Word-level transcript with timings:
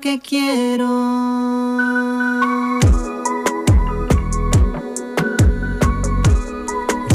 que 0.00 0.18
quiero. 0.20 0.88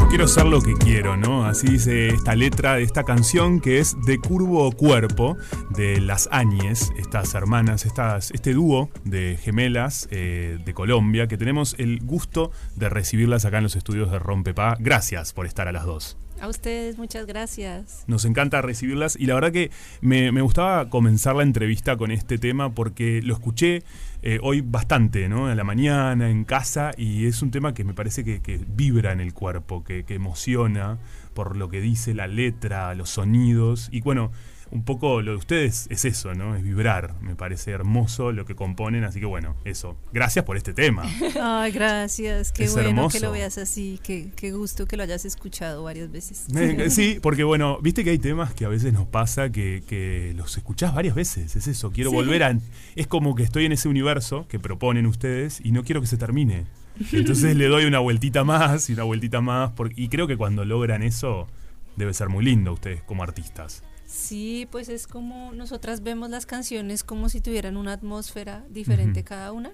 quiero 0.10 0.30
ser 0.30 0.46
lo 0.46 0.62
que 0.62 0.76
quiero, 0.76 1.18
¿no? 1.18 1.44
Así 1.46 1.68
dice 1.68 2.08
esta 2.08 2.36
letra 2.36 2.76
de 2.76 2.84
esta 2.84 3.04
canción 3.04 3.60
que 3.60 3.80
es 3.80 3.98
de 4.06 4.18
Curvo 4.18 4.72
Cuerpo, 4.72 5.36
de 5.72 6.00
las 6.00 6.30
Áñez, 6.32 6.90
estas 6.98 7.34
hermanas, 7.34 7.86
estas, 7.86 8.32
este 8.32 8.54
dúo 8.54 8.90
de 9.04 9.38
gemelas 9.42 10.08
eh, 10.12 10.58
de 10.64 10.74
Colombia, 10.74 11.28
que 11.28 11.38
tenemos 11.38 11.76
el 11.80 12.00
gusto 12.00 12.52
de 12.78 12.88
recibirlas 12.88 13.44
acá 13.44 13.58
en 13.58 13.64
los 13.64 13.76
estudios 13.76 14.10
de 14.10 14.20
Rompepa. 14.20 14.78
Gracias 14.80 15.34
por 15.34 15.48
estar 15.48 15.68
a 15.68 15.74
las 15.74 15.84
dos. 15.84 16.18
A 16.42 16.50
ustedes, 16.50 16.98
muchas 16.98 17.26
gracias. 17.26 18.04
Nos 18.08 18.26
encanta 18.26 18.62
recibirlas 18.62 19.16
y 19.16 19.26
la 19.26 19.36
verdad 19.36 19.52
que 19.52 19.72
me, 20.02 20.30
gustaba 20.42 20.90
comenzar 20.90 21.36
la 21.36 21.44
entrevista 21.44 21.96
con 21.98 22.12
este 22.12 22.38
tema 22.38 22.74
porque 22.74 23.22
lo 23.24 23.34
escuché 23.34 23.84
eh, 24.22 24.40
hoy 24.44 24.62
bastante, 24.62 25.30
¿no? 25.30 25.50
En 25.50 25.58
la 25.58 25.64
mañana, 25.64 26.30
en 26.30 26.44
casa, 26.44 26.92
y 26.98 27.26
es 27.26 27.42
un 27.42 27.52
tema 27.52 27.74
que 27.74 27.84
me 27.84 27.94
parece 27.94 28.24
que, 28.24 28.42
que 28.42 28.60
vibra 28.68 29.12
en 29.12 29.22
el 29.22 29.34
cuerpo, 29.34 29.84
que, 29.84 30.04
que 30.04 30.16
emociona 30.16 31.00
por 31.34 31.56
lo 31.56 31.70
que 31.70 31.82
dice 31.82 32.14
la 32.14 32.28
letra, 32.28 32.94
los 32.96 33.10
sonidos. 33.10 33.90
Y 33.92 34.02
bueno, 34.02 34.32
un 34.76 34.84
poco 34.84 35.22
lo 35.22 35.32
de 35.32 35.38
ustedes 35.38 35.88
es 35.90 36.04
eso, 36.04 36.36
¿no? 36.36 36.56
Es 36.56 36.62
vibrar. 36.62 37.16
Me 37.22 37.36
parece 37.36 37.72
hermoso 37.72 38.34
lo 38.34 38.46
que 38.46 38.56
componen, 38.56 39.06
así 39.06 39.22
que 39.22 39.26
bueno, 39.26 39.56
eso. 39.64 39.96
Gracias 40.12 40.44
por 40.44 40.58
este 40.58 40.74
tema. 40.74 41.04
Ay, 41.42 41.72
gracias. 41.72 42.52
Qué 42.52 42.68
bueno 42.68 43.08
que 43.08 43.22
lo 43.22 43.32
veas 43.32 43.58
así. 43.58 44.00
Qué, 44.04 44.32
qué, 44.36 44.52
gusto 44.52 44.86
que 44.86 44.98
lo 44.98 45.04
hayas 45.04 45.24
escuchado 45.24 45.84
varias 45.84 46.12
veces. 46.12 46.48
sí, 46.90 47.20
porque 47.22 47.46
bueno, 47.46 47.80
viste 47.82 48.04
que 48.04 48.10
hay 48.10 48.20
temas 48.20 48.54
que 48.54 48.66
a 48.66 48.68
veces 48.68 48.92
nos 48.92 49.08
pasa 49.08 49.50
que, 49.50 49.82
que 49.88 50.34
los 50.36 50.58
escuchás 50.58 50.94
varias 50.94 51.16
veces. 51.16 51.56
Es 51.56 51.68
eso. 51.68 51.92
Quiero 51.92 52.12
volver 52.12 52.44
a. 52.44 52.58
Es 52.96 53.08
como 53.08 53.34
que 53.36 53.44
estoy 53.44 53.66
en 53.66 53.72
ese 53.72 53.88
universo 53.88 54.46
que 54.50 54.60
proponen 54.60 55.06
ustedes 55.06 55.62
y 55.64 55.72
no 55.72 55.86
quiero 55.86 56.02
que 56.02 56.08
se 56.08 56.18
termine. 56.18 56.66
Entonces 57.14 57.56
le 57.56 57.68
doy 57.68 57.86
una 57.86 58.00
vueltita 58.00 58.44
más 58.44 58.90
y 58.90 58.94
una 58.94 59.04
vueltita 59.04 59.40
más. 59.40 59.72
y 59.96 60.10
creo 60.10 60.28
que 60.28 60.36
cuando 60.36 60.66
logran 60.66 61.02
eso, 61.02 61.48
debe 61.96 62.14
ser 62.14 62.28
muy 62.28 62.44
lindo 62.44 62.74
ustedes 62.74 63.02
como 63.04 63.24
artistas. 63.24 63.84
Sí, 64.06 64.68
pues 64.72 64.90
es 64.90 65.08
como 65.08 65.52
nosotras 65.54 66.04
vemos 66.04 66.30
las 66.30 66.46
canciones 66.46 67.04
como 67.04 67.30
si 67.30 67.42
tuvieran 67.42 67.76
una 67.76 67.94
atmósfera 67.94 68.64
diferente 68.70 69.24
cada 69.24 69.52
una. 69.52 69.74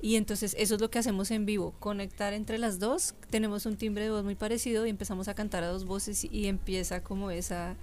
Y 0.00 0.16
entonces 0.16 0.54
eso 0.58 0.76
es 0.76 0.80
lo 0.80 0.90
que 0.90 1.00
hacemos 1.00 1.30
en 1.30 1.44
vivo, 1.44 1.74
conectar 1.80 2.32
entre 2.32 2.58
las 2.58 2.78
dos. 2.78 3.14
Tenemos 3.30 3.66
un 3.66 3.76
timbre 3.76 4.04
de 4.04 4.10
voz 4.10 4.24
muy 4.24 4.36
parecido 4.36 4.86
y 4.86 4.90
empezamos 4.90 5.28
a 5.28 5.34
cantar 5.34 5.64
a 5.64 5.68
dos 5.68 5.84
voces 5.84 6.24
y 6.24 6.46
empieza 6.46 7.02
como 7.02 7.30
esa 7.30 7.76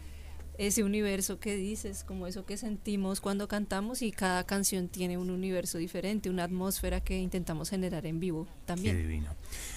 ese 0.58 0.84
universo 0.84 1.40
que 1.40 1.56
dices, 1.56 2.04
como 2.04 2.28
eso 2.28 2.46
que 2.46 2.58
sentimos 2.58 3.22
cuando 3.22 3.48
cantamos 3.48 4.02
y 4.02 4.12
cada 4.12 4.46
canción 4.46 4.88
tiene 4.88 5.18
un 5.18 5.30
universo 5.30 5.78
diferente, 5.78 6.30
una 6.30 6.44
atmósfera 6.44 7.02
que 7.02 7.18
intentamos 7.20 7.70
generar 7.70 8.06
en 8.06 8.20
vivo 8.20 8.48
también. 8.66 8.96
Qué 8.96 9.02
divino. 9.02 9.30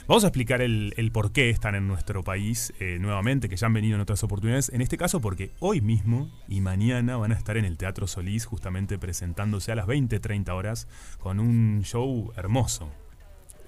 Vamos 0.06 0.24
a 0.24 0.28
explicar 0.28 0.62
el, 0.62 1.10
por 1.12 1.32
qué 1.32 1.50
están 1.50 1.74
en 1.74 1.86
nuestro 1.86 2.22
país 2.22 2.72
eh, 2.80 2.98
nuevamente, 3.00 3.48
que 3.48 3.56
ya 3.56 3.66
han 3.66 3.72
venido 3.72 3.96
en 3.96 4.00
otras 4.00 4.22
oportunidades, 4.22 4.70
en 4.70 4.80
este 4.80 4.96
caso 4.96 5.20
porque 5.20 5.52
hoy 5.60 5.80
mismo 5.80 6.30
y 6.48 6.60
mañana 6.60 7.16
van 7.16 7.32
a 7.32 7.34
estar 7.34 7.56
en 7.56 7.64
el 7.64 7.76
Teatro 7.76 8.06
Solís 8.06 8.46
justamente 8.46 8.98
presentándose 8.98 9.72
a 9.72 9.74
las 9.74 9.86
20, 9.86 10.18
30 10.20 10.54
horas 10.54 10.88
con 11.18 11.40
un 11.40 11.82
show 11.84 12.32
hermoso. 12.36 12.90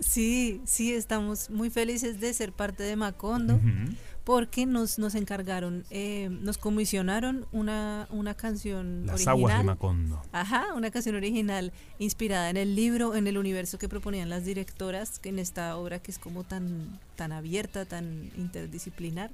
Sí, 0.00 0.62
sí, 0.64 0.94
estamos 0.94 1.50
muy 1.50 1.68
felices 1.68 2.20
de 2.20 2.32
ser 2.32 2.52
parte 2.52 2.82
de 2.82 2.96
Macondo 2.96 3.60
porque 4.30 4.64
nos, 4.64 5.00
nos 5.00 5.16
encargaron, 5.16 5.84
eh, 5.90 6.28
nos 6.30 6.56
comisionaron 6.56 7.46
una, 7.50 8.06
una 8.10 8.34
canción 8.34 9.04
Las 9.04 9.26
aguas 9.26 9.58
de 9.58 9.64
Macondo. 9.64 10.22
Ajá, 10.30 10.72
una 10.76 10.92
canción 10.92 11.16
original 11.16 11.72
inspirada 11.98 12.48
en 12.48 12.56
el 12.56 12.76
libro, 12.76 13.16
en 13.16 13.26
el 13.26 13.36
universo 13.36 13.76
que 13.76 13.88
proponían 13.88 14.28
las 14.28 14.44
directoras 14.44 15.20
en 15.24 15.40
esta 15.40 15.76
obra 15.76 15.98
que 15.98 16.12
es 16.12 16.20
como 16.20 16.44
tan, 16.44 17.00
tan 17.16 17.32
abierta, 17.32 17.86
tan 17.86 18.30
interdisciplinar. 18.36 19.32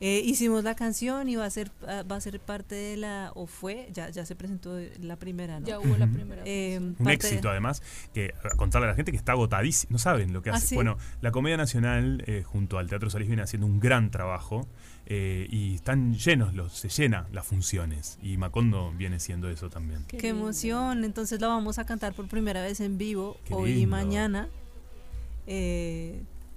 Eh, 0.00 0.22
hicimos 0.24 0.62
la 0.62 0.76
canción 0.76 1.28
y 1.28 1.34
va 1.34 1.44
a 1.44 1.50
ser 1.50 1.72
ah, 1.88 2.04
va 2.08 2.14
a 2.14 2.20
ser 2.20 2.38
parte 2.38 2.76
de 2.76 2.96
la 2.96 3.32
o 3.34 3.48
fue 3.48 3.88
ya 3.92 4.10
ya 4.10 4.24
se 4.24 4.36
presentó 4.36 4.78
la 5.00 5.16
primera 5.16 5.58
¿no? 5.58 5.66
ya 5.66 5.80
hubo 5.80 5.96
la 5.96 6.06
primera 6.06 6.42
eh, 6.44 6.78
un 6.78 7.10
éxito 7.10 7.50
además 7.50 7.82
que 8.14 8.32
contarle 8.56 8.86
a 8.86 8.90
la 8.90 8.94
gente 8.94 9.10
que 9.10 9.18
está 9.18 9.32
agotadísimo 9.32 9.90
no 9.92 9.98
saben 9.98 10.32
lo 10.32 10.40
que 10.40 10.50
hace. 10.50 10.76
¿Ah, 10.76 10.78
bueno 10.78 10.98
la 11.20 11.32
comedia 11.32 11.56
nacional 11.56 12.22
eh, 12.28 12.44
junto 12.44 12.78
al 12.78 12.88
teatro 12.88 13.10
Solís 13.10 13.26
viene 13.26 13.42
haciendo 13.42 13.66
un 13.66 13.80
gran 13.80 14.10
trabajo 14.10 14.68
y 15.10 15.74
están 15.74 16.14
llenos 16.14 16.52
los 16.52 16.74
se 16.74 16.90
llena 16.90 17.26
las 17.32 17.46
funciones 17.46 18.18
y 18.22 18.36
Macondo 18.36 18.92
viene 18.92 19.20
siendo 19.20 19.48
eso 19.48 19.70
también. 19.70 20.04
Qué, 20.06 20.28
emoción 20.28 21.02
entonces 21.02 21.40
la 21.40 21.48
vamos 21.48 21.78
a 21.78 21.86
cantar 21.86 22.12
por 22.12 22.28
primera 22.28 22.60
vez 22.60 22.80
en 22.80 22.98
vivo 22.98 23.38
hoy 23.50 23.72
y 23.72 23.86
mañana 23.86 24.50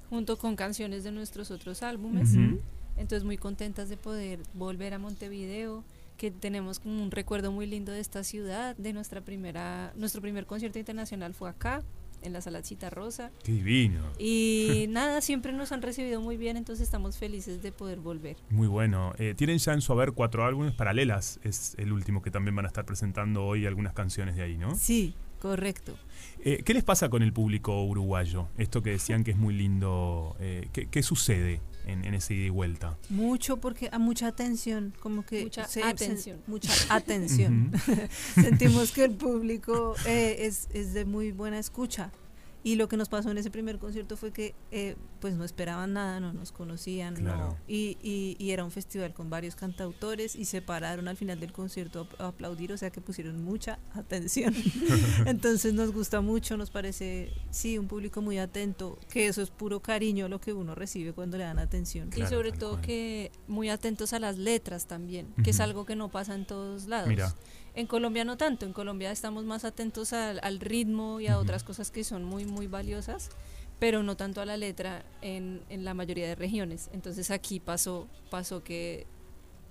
junto 0.10 0.38
con 0.38 0.58
canciones 0.58 1.06
de 1.06 1.14
nuestros 1.14 1.50
otros 1.50 1.82
álbumes 1.82 2.36
entonces 2.98 3.24
muy 3.24 3.38
contentas 3.38 3.90
de 3.90 3.98
poder 3.98 4.40
volver 4.54 4.94
a 4.94 5.00
Montevideo, 5.00 5.84
que 6.18 6.32
tenemos 6.32 6.80
como 6.80 7.02
un 7.02 7.12
recuerdo 7.12 7.52
muy 7.52 7.66
lindo 7.66 7.92
de 7.92 8.00
esta 8.00 8.24
ciudad, 8.24 8.76
de 8.78 8.94
nuestra 8.94 9.22
primera, 9.22 9.92
nuestro 9.96 10.22
primer 10.22 10.46
concierto 10.46 10.78
internacional 10.78 11.34
fue 11.34 11.50
acá, 11.50 11.84
en 12.22 12.34
la 12.34 12.42
sala 12.42 12.64
Cita 12.64 12.90
Rosa. 12.90 13.32
¡Qué 13.44 13.52
divino! 13.52 14.02
Y 14.20 14.86
nada, 14.90 15.22
siempre 15.22 15.54
nos 15.54 15.72
han 15.72 15.82
recibido 15.82 16.22
muy 16.22 16.38
bien, 16.38 16.58
entonces 16.58 16.84
estamos 16.84 17.18
felices 17.18 17.62
de 17.62 17.72
poder 17.72 18.00
volver. 18.00 18.38
Muy 18.50 18.68
bueno. 18.68 19.14
Eh, 19.18 19.34
tienen 19.36 19.58
ya 19.58 19.74
en 19.74 19.82
su 19.82 19.94
haber 19.94 20.14
cuatro 20.14 20.46
álbumes 20.46 20.74
paralelas, 20.74 21.40
es 21.44 21.76
el 21.78 21.92
último 21.92 22.22
que 22.22 22.32
también 22.32 22.56
van 22.56 22.66
a 22.66 22.68
estar 22.68 22.86
presentando 22.86 23.46
hoy 23.46 23.66
algunas 23.66 23.94
canciones 23.94 24.36
de 24.36 24.44
ahí, 24.44 24.58
¿no? 24.58 24.76
Sí, 24.76 25.16
correcto. 25.40 25.96
Eh, 26.44 26.62
¿Qué 26.64 26.74
les 26.74 26.84
pasa 26.84 27.10
con 27.10 27.24
el 27.24 27.34
público 27.34 27.84
uruguayo? 27.84 28.48
Esto 28.58 28.82
que 28.82 28.92
decían 28.92 29.24
que 29.24 29.32
es 29.32 29.38
muy 29.38 29.54
lindo, 29.54 30.36
eh, 30.40 30.70
¿qué, 30.74 30.88
¿qué 30.88 31.04
sucede? 31.04 31.62
En, 31.86 32.14
ese 32.14 32.34
ida 32.34 32.46
y 32.46 32.50
vuelta. 32.50 32.98
Mucho 33.10 33.58
porque 33.58 33.90
a 33.92 34.00
mucha 34.00 34.28
atención, 34.28 34.94
como 35.00 35.26
que 35.26 35.44
mucha 35.44 35.68
atención, 35.84 36.42
mucha 36.48 36.72
atención. 36.96 37.72
Sentimos 38.36 38.92
que 38.92 39.06
el 39.06 39.12
público 39.12 39.96
eh, 40.06 40.38
es, 40.40 40.68
es 40.74 40.94
de 40.94 41.06
muy 41.06 41.32
buena 41.32 41.60
escucha 41.60 42.12
y 42.64 42.76
lo 42.76 42.88
que 42.88 42.98
nos 42.98 43.10
pasó 43.10 43.32
en 43.32 43.38
ese 43.38 43.50
primer 43.50 43.80
concierto 43.80 44.18
fue 44.18 44.32
que 44.32 44.54
eh, 44.72 44.96
pues 45.20 45.36
no 45.36 45.44
esperaban 45.44 45.94
nada, 45.94 46.20
no 46.20 46.34
nos 46.34 46.52
conocían, 46.52 47.16
y, 47.68 47.98
y, 48.02 48.52
era 48.52 48.64
un 48.64 48.72
festival 48.72 49.14
con 49.14 49.30
varios 49.30 49.56
cantautores 49.56 50.36
y 50.36 50.46
se 50.46 50.62
pararon 50.62 51.08
al 51.08 51.18
final 51.18 51.40
del 51.40 51.52
concierto 51.52 52.08
a, 52.20 52.28
aplaudir, 52.28 52.72
o 52.74 52.78
sea 52.78 52.90
que 52.90 53.02
pusieron 53.02 53.44
mucha 53.44 53.80
atención. 53.94 54.54
Entonces 55.26 55.74
nos 55.74 55.92
gusta 55.92 56.22
mucho, 56.22 56.58
nos 56.58 56.70
parece, 56.70 57.32
sí, 57.50 57.78
un 57.78 57.88
público 57.88 58.22
muy 58.22 58.38
atento, 58.38 59.00
que 59.10 59.28
eso 59.28 59.42
es 59.42 59.50
puro 59.50 59.80
cariño 59.80 60.28
lo 60.28 60.40
que 60.40 60.54
uno 60.54 60.76
recibe 60.76 61.14
cuando 61.14 61.38
le 61.38 61.46
dan 61.46 61.60
atención. 61.60 62.10
y 62.16 62.26
sobre 62.28 62.52
todo 62.52 62.82
que 62.82 63.32
muy 63.48 63.70
atentos 63.70 64.14
a 64.14 64.20
las 64.20 64.38
letras 64.38 64.86
también, 64.86 65.34
que 65.44 65.52
es 65.52 65.60
algo 65.60 65.86
que 65.86 65.96
no 65.96 66.10
pasa 66.10 66.36
en 66.36 66.46
todos 66.46 66.86
lados. 66.86 67.08
Mira. 67.08 67.34
En 67.74 67.88
Colombia 67.88 68.26
no 68.26 68.38
tanto, 68.38 68.66
en 68.66 68.74
Colombia 68.74 69.12
estamos 69.12 69.46
más 69.46 69.64
atentos 69.64 70.12
al, 70.14 70.60
ritmo 70.60 71.22
y 71.22 71.28
a 71.28 71.38
otras 71.38 71.64
cosas 71.64 71.90
que 71.90 72.04
son 72.04 72.24
muy, 72.24 72.46
muy 72.46 72.68
valiosas, 72.68 73.30
pero 73.80 74.04
no 74.04 74.18
tanto 74.18 74.42
a 74.42 74.46
la 74.46 74.58
letra 74.58 75.06
en, 75.22 75.62
en 75.70 75.86
la 75.86 75.94
mayoría 75.94 76.28
de 76.28 76.36
regiones. 76.36 76.90
Entonces 76.92 77.32
aquí 77.32 77.60
pasó, 77.60 78.08
pasó 78.30 78.64
que 78.64 79.08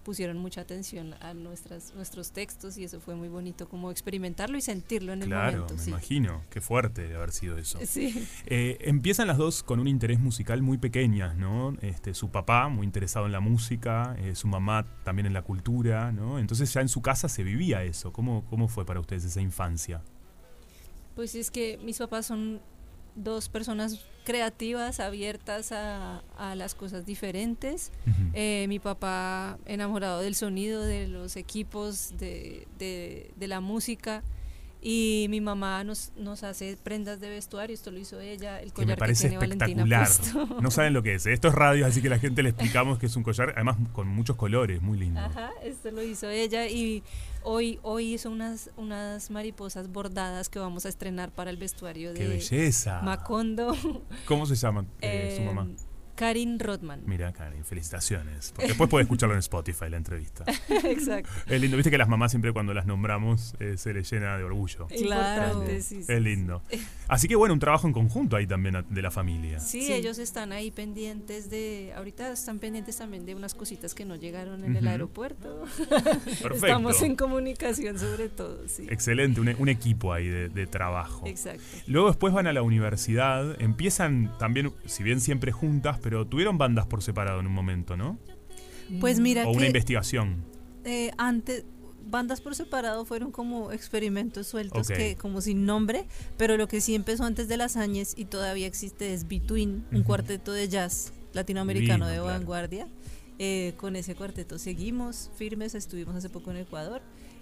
pusieron 0.02 0.38
mucha 0.38 0.62
atención 0.62 1.14
a 1.20 1.34
nuestras, 1.34 1.94
nuestros 1.94 2.32
textos 2.32 2.78
y 2.78 2.84
eso 2.84 3.00
fue 3.00 3.14
muy 3.14 3.28
bonito 3.28 3.68
como 3.68 3.90
experimentarlo 3.90 4.56
y 4.56 4.60
sentirlo 4.60 5.12
en 5.12 5.22
el 5.22 5.28
momento. 5.28 5.66
Claro, 5.66 5.82
me 5.82 5.88
imagino, 5.88 6.42
qué 6.50 6.60
fuerte 6.60 7.06
de 7.06 7.16
haber 7.16 7.32
sido 7.32 7.58
eso. 7.58 7.78
Sí. 7.86 8.26
Eh, 8.46 8.78
empiezan 8.82 9.26
las 9.26 9.38
dos 9.38 9.62
con 9.62 9.80
un 9.80 9.88
interés 9.88 10.20
musical 10.20 10.62
muy 10.62 10.78
pequeñas, 10.78 11.36
¿no? 11.36 11.76
Este, 11.82 12.14
su 12.14 12.30
papá 12.30 12.68
muy 12.68 12.86
interesado 12.86 13.26
en 13.26 13.32
la 13.32 13.40
música, 13.40 14.16
eh, 14.18 14.34
su 14.34 14.48
mamá 14.48 14.86
también 15.04 15.26
en 15.26 15.32
la 15.32 15.42
cultura, 15.42 16.12
¿no? 16.12 16.38
Entonces 16.38 16.72
ya 16.72 16.80
en 16.80 16.88
su 16.88 17.02
casa 17.02 17.28
se 17.28 17.44
vivía 17.44 17.84
eso. 17.84 18.12
¿Cómo, 18.12 18.44
cómo 18.48 18.68
fue 18.68 18.84
para 18.86 19.00
ustedes 19.00 19.24
esa 19.24 19.40
infancia? 19.40 20.02
Pues 21.14 21.34
es 21.34 21.50
que 21.50 21.78
mis 21.84 21.98
papás 21.98 22.26
son 22.26 22.60
dos 23.14 23.48
personas 23.48 24.06
creativas, 24.24 25.00
abiertas 25.00 25.72
a, 25.72 26.22
las 26.54 26.74
cosas 26.74 27.06
diferentes. 27.06 27.92
Eh, 28.34 28.66
mi 28.68 28.78
papá 28.78 29.58
enamorado 29.66 30.20
del 30.20 30.34
sonido, 30.34 30.84
de 30.84 31.08
los 31.08 31.36
equipos, 31.36 32.12
de, 32.18 32.66
de 32.78 33.48
la 33.48 33.60
música. 33.60 34.22
Y 34.82 35.26
mi 35.28 35.42
mamá 35.42 35.84
nos, 35.84 36.12
nos 36.16 36.42
hace 36.42 36.78
prendas 36.82 37.20
de 37.20 37.28
vestuario, 37.28 37.74
esto 37.74 37.90
lo 37.90 37.98
hizo 37.98 38.18
ella, 38.18 38.60
el 38.60 38.72
collar 38.72 38.86
que, 38.86 38.92
me 38.92 38.96
parece 38.96 39.28
tiene 39.28 39.44
espectacular. 39.44 40.08
No 40.62 40.70
saben 40.70 40.94
lo 40.94 41.02
que 41.02 41.14
es. 41.14 41.26
Esto 41.26 41.48
es 41.48 41.54
radio, 41.54 41.84
así 41.84 42.00
que 42.00 42.08
la 42.08 42.18
gente 42.18 42.42
le 42.42 42.48
explicamos 42.50 42.98
que 42.98 43.06
es 43.06 43.16
un 43.16 43.22
collar, 43.22 43.52
además 43.56 43.76
con 43.92 44.08
muchos 44.08 44.36
colores, 44.36 44.80
muy 44.80 44.98
lindo. 44.98 45.20
Ajá, 45.20 45.50
esto 45.62 45.90
lo 45.90 46.02
hizo 46.02 46.30
ella 46.30 46.66
y 46.66 47.02
hoy, 47.42 47.78
hoy 47.82 48.14
hizo 48.14 48.30
unas, 48.30 48.70
unas 48.78 49.30
mariposas 49.30 49.92
bordadas 49.92 50.48
que 50.48 50.58
vamos 50.58 50.86
a 50.86 50.88
estrenar 50.88 51.30
para 51.30 51.50
el 51.50 51.58
vestuario 51.58 52.14
¡Qué 52.14 52.22
de 52.22 52.28
belleza! 52.28 53.02
Macondo. 53.02 53.76
¿Cómo 54.24 54.46
se 54.46 54.54
llama 54.54 54.86
eh, 55.02 55.34
su 55.36 55.42
mamá? 55.52 55.68
Karin 56.20 56.58
Rodman. 56.58 57.00
Mira, 57.06 57.32
Karin, 57.32 57.64
felicitaciones. 57.64 58.52
Porque 58.54 58.68
después 58.68 58.90
puede 58.90 59.04
escucharlo 59.04 59.34
en 59.34 59.38
Spotify 59.38 59.88
la 59.88 59.96
entrevista. 59.96 60.44
Exacto. 60.84 61.30
Es 61.46 61.58
lindo, 61.58 61.78
viste 61.78 61.90
que 61.90 61.96
las 61.96 62.10
mamás 62.10 62.30
siempre 62.30 62.52
cuando 62.52 62.74
las 62.74 62.84
nombramos 62.84 63.54
eh, 63.58 63.78
se 63.78 63.94
les 63.94 64.12
llena 64.12 64.36
de 64.36 64.44
orgullo. 64.44 64.86
Claro, 64.88 65.64
sí, 65.80 66.02
es 66.06 66.20
lindo. 66.20 66.62
Así 67.08 67.26
que 67.26 67.36
bueno, 67.36 67.54
un 67.54 67.60
trabajo 67.60 67.86
en 67.86 67.94
conjunto 67.94 68.36
ahí 68.36 68.46
también 68.46 68.84
de 68.90 69.00
la 69.00 69.10
familia. 69.10 69.60
Sí, 69.60 69.90
ellos 69.94 70.18
están 70.18 70.52
ahí 70.52 70.70
pendientes 70.70 71.48
de, 71.48 71.94
ahorita 71.96 72.32
están 72.32 72.58
pendientes 72.58 72.98
también 72.98 73.24
de 73.24 73.34
unas 73.34 73.54
cositas 73.54 73.94
que 73.94 74.04
no 74.04 74.16
llegaron 74.16 74.62
en 74.62 74.76
el 74.76 74.88
aeropuerto. 74.88 75.64
Perfecto. 75.88 76.54
Estamos 76.54 77.00
en 77.00 77.16
comunicación 77.16 77.98
sobre 77.98 78.28
todo, 78.28 78.68
sí. 78.68 78.86
Excelente, 78.90 79.40
un, 79.40 79.68
equipo 79.70 80.12
ahí 80.12 80.28
de, 80.28 80.50
de 80.50 80.66
trabajo. 80.66 81.26
Exacto. 81.26 81.62
Luego 81.86 82.08
después 82.08 82.34
van 82.34 82.46
a 82.46 82.52
la 82.52 82.60
universidad, 82.60 83.58
empiezan 83.58 84.36
también, 84.38 84.70
si 84.84 85.02
bien 85.02 85.22
siempre 85.22 85.50
juntas, 85.50 85.98
pero 86.02 86.09
tuvieron 86.28 86.58
bandas 86.58 86.86
por 86.86 87.02
separado 87.02 87.40
en 87.40 87.46
un 87.46 87.52
momento, 87.52 87.96
¿no? 87.96 88.18
Pues 89.00 89.20
mira. 89.20 89.46
O 89.46 89.52
una 89.52 89.66
investigación. 89.66 90.44
Eh, 90.84 91.12
antes, 91.18 91.64
bandas 92.10 92.40
por 92.40 92.54
separado 92.54 93.04
fueron 93.04 93.30
como 93.30 93.72
experimentos 93.72 94.46
sueltos 94.46 94.88
que 94.88 95.16
como 95.16 95.40
sin 95.40 95.64
nombre, 95.64 96.06
pero 96.36 96.56
lo 96.56 96.68
que 96.68 96.80
sí 96.80 96.94
empezó 96.94 97.24
antes 97.24 97.48
de 97.48 97.56
las 97.56 97.76
Añes 97.76 98.14
y 98.16 98.24
todavía 98.24 98.66
existe 98.66 99.14
es 99.14 99.28
Between, 99.28 99.84
un 99.92 100.02
cuarteto 100.02 100.52
de 100.52 100.68
jazz 100.68 101.12
latinoamericano 101.32 102.06
de 102.06 102.18
vanguardia. 102.18 102.88
Eh, 103.42 103.72
con 103.78 103.96
ese 103.96 104.14
cuarteto 104.14 104.58
seguimos 104.58 105.30
firmes, 105.34 105.74
estuvimos 105.74 106.14
hace 106.14 106.28
poco 106.28 106.50
en 106.50 106.58
Ecuador. 106.58 107.00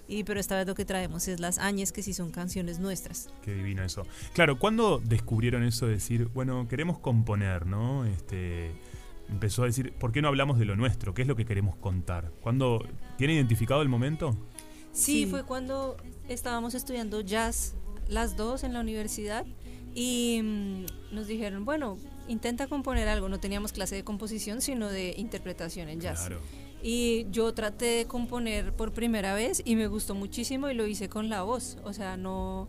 Y 0.09 0.25
pero 0.25 0.41
esta 0.41 0.57
vez 0.57 0.67
lo 0.67 0.75
que 0.75 0.87
traemos 0.87 1.29
es 1.29 1.39
las 1.39 1.59
Añes, 1.59 1.93
que 1.93 2.03
sí 2.03 2.15
son 2.15 2.31
canciones 2.31 2.79
nuestras. 2.79 3.29
Qué 3.43 3.55
divino 3.55 3.85
eso. 3.85 4.07
Claro, 4.33 4.59
¿cuándo 4.59 5.01
descubrieron 5.05 5.63
eso 5.63 5.87
de 5.87 5.93
decir, 5.93 6.29
bueno, 6.33 6.67
queremos 6.67 6.99
componer, 6.99 7.67
¿no? 7.67 8.07
Este, 8.07 8.73
empezó 9.29 9.65
a 9.65 9.67
decir, 9.67 9.93
¿por 9.93 10.13
qué 10.13 10.23
no 10.23 10.29
hablamos 10.29 10.59
de 10.59 10.65
lo 10.65 10.77
nuestro? 10.77 11.13
¿Qué 11.13 11.23
es 11.23 11.29
lo 11.29 11.37
que 11.37 11.45
queremos 11.45 11.77
contar? 11.77 12.33
¿Cuándo 12.41 12.83
tiene 13.19 13.35
identificado 13.35 13.83
el 13.83 13.89
momento? 13.91 14.35
Sí, 14.93 15.27
fue 15.27 15.45
cuando 15.45 15.97
estábamos 16.29 16.75
estudiando 16.75 17.21
jazz 17.21 17.75
las 18.09 18.37
dos 18.37 18.65
en 18.65 18.73
la 18.73 18.81
universidad 18.81 19.45
y 19.95 20.41
mm, 20.43 21.15
nos 21.15 21.27
dijeron, 21.27 21.65
bueno, 21.65 21.99
intenta 22.29 22.67
componer 22.67 23.09
algo. 23.09 23.29
No 23.29 23.41
teníamos 23.41 23.73
clase 23.73 23.95
de 23.95 24.05
composición, 24.05 24.61
sino 24.61 24.89
de 24.89 25.15
interpretación 25.17 25.89
en 25.89 26.01
jazz. 26.01 26.29
Y 26.83 27.27
yo 27.31 27.53
traté 27.55 27.87
de 27.87 28.07
componer 28.07 28.73
por 28.73 28.93
primera 28.93 29.35
vez 29.35 29.63
y 29.65 29.77
me 29.77 29.89
gustó 29.89 30.15
muchísimo 30.15 30.69
y 30.71 30.75
lo 30.75 30.87
hice 30.87 31.09
con 31.09 31.29
la 31.29 31.43
voz. 31.43 31.79
O 31.85 31.93
sea, 31.93 32.17
no 32.17 32.69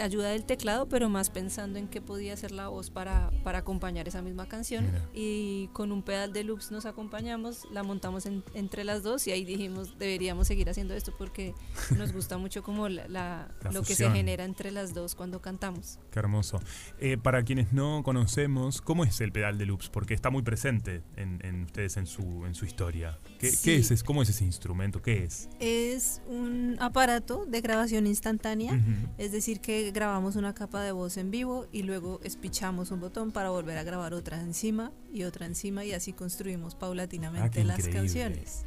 ayuda 0.00 0.30
del 0.30 0.44
teclado, 0.44 0.88
pero 0.88 1.08
más 1.08 1.30
pensando 1.30 1.78
en 1.78 1.88
qué 1.88 2.00
podía 2.00 2.36
ser 2.36 2.52
la 2.52 2.68
voz 2.68 2.90
para, 2.90 3.30
para 3.44 3.58
acompañar 3.58 4.08
esa 4.08 4.22
misma 4.22 4.46
canción. 4.46 4.90
Y 5.14 5.68
con 5.72 5.92
un 5.92 6.02
pedal 6.02 6.32
de 6.32 6.44
loops 6.44 6.70
nos 6.70 6.86
acompañamos, 6.86 7.66
la 7.70 7.82
montamos 7.82 8.26
entre 8.54 8.84
las 8.84 9.02
dos 9.02 9.26
y 9.26 9.32
ahí 9.32 9.44
dijimos, 9.44 9.98
deberíamos 9.98 10.46
seguir 10.46 10.68
haciendo 10.70 10.94
esto 10.94 11.14
porque 11.16 11.54
nos 11.96 12.12
gusta 12.12 12.38
mucho 12.38 12.62
como 12.62 12.88
la, 12.88 13.48
lo 13.70 13.82
que 13.82 13.94
se 13.94 14.10
genera 14.10 14.44
entre 14.44 14.70
las 14.70 14.94
dos 14.94 15.14
cuando 15.14 15.40
cantamos. 15.40 15.98
Qué 16.10 16.18
hermoso. 16.18 16.60
Eh, 16.98 17.18
para 17.18 17.42
quienes 17.44 17.72
no 17.72 18.02
conocemos, 18.02 18.80
¿cómo 18.80 19.04
es 19.04 19.20
el 19.20 19.32
pedal 19.32 19.58
de 19.58 19.66
loops? 19.66 19.88
Porque 19.88 20.14
está 20.14 20.30
muy 20.30 20.42
presente 20.42 21.02
en, 21.16 21.64
ustedes 21.64 21.96
en 21.96 22.06
su, 22.06 22.44
en 22.46 22.54
su 22.54 22.64
historia. 22.64 23.18
¿Qué, 23.38 23.76
es, 23.76 24.02
¿Cómo 24.02 24.22
es 24.22 24.28
ese 24.28 24.44
instrumento? 24.44 25.02
¿Qué 25.02 25.24
es? 25.24 25.48
Es 25.60 26.22
un 26.26 26.76
aparato 26.80 27.44
de 27.46 27.60
grabación 27.60 28.06
instantánea, 28.06 28.80
es 29.18 29.32
decir, 29.32 29.60
que 29.60 29.71
grabamos 29.92 30.36
una 30.36 30.54
capa 30.54 30.82
de 30.82 30.92
voz 30.92 31.16
en 31.16 31.30
vivo 31.30 31.66
y 31.72 31.82
luego 31.82 32.20
espichamos 32.22 32.90
un 32.90 33.00
botón 33.00 33.32
para 33.32 33.50
volver 33.50 33.78
a 33.78 33.82
grabar 33.82 34.14
otra 34.14 34.40
encima 34.40 34.92
y 35.12 35.24
otra 35.24 35.46
encima 35.46 35.84
y 35.84 35.92
así 35.92 36.12
construimos 36.12 36.74
paulatinamente 36.74 37.62
ah, 37.62 37.64
las 37.64 37.88
canciones. 37.88 38.64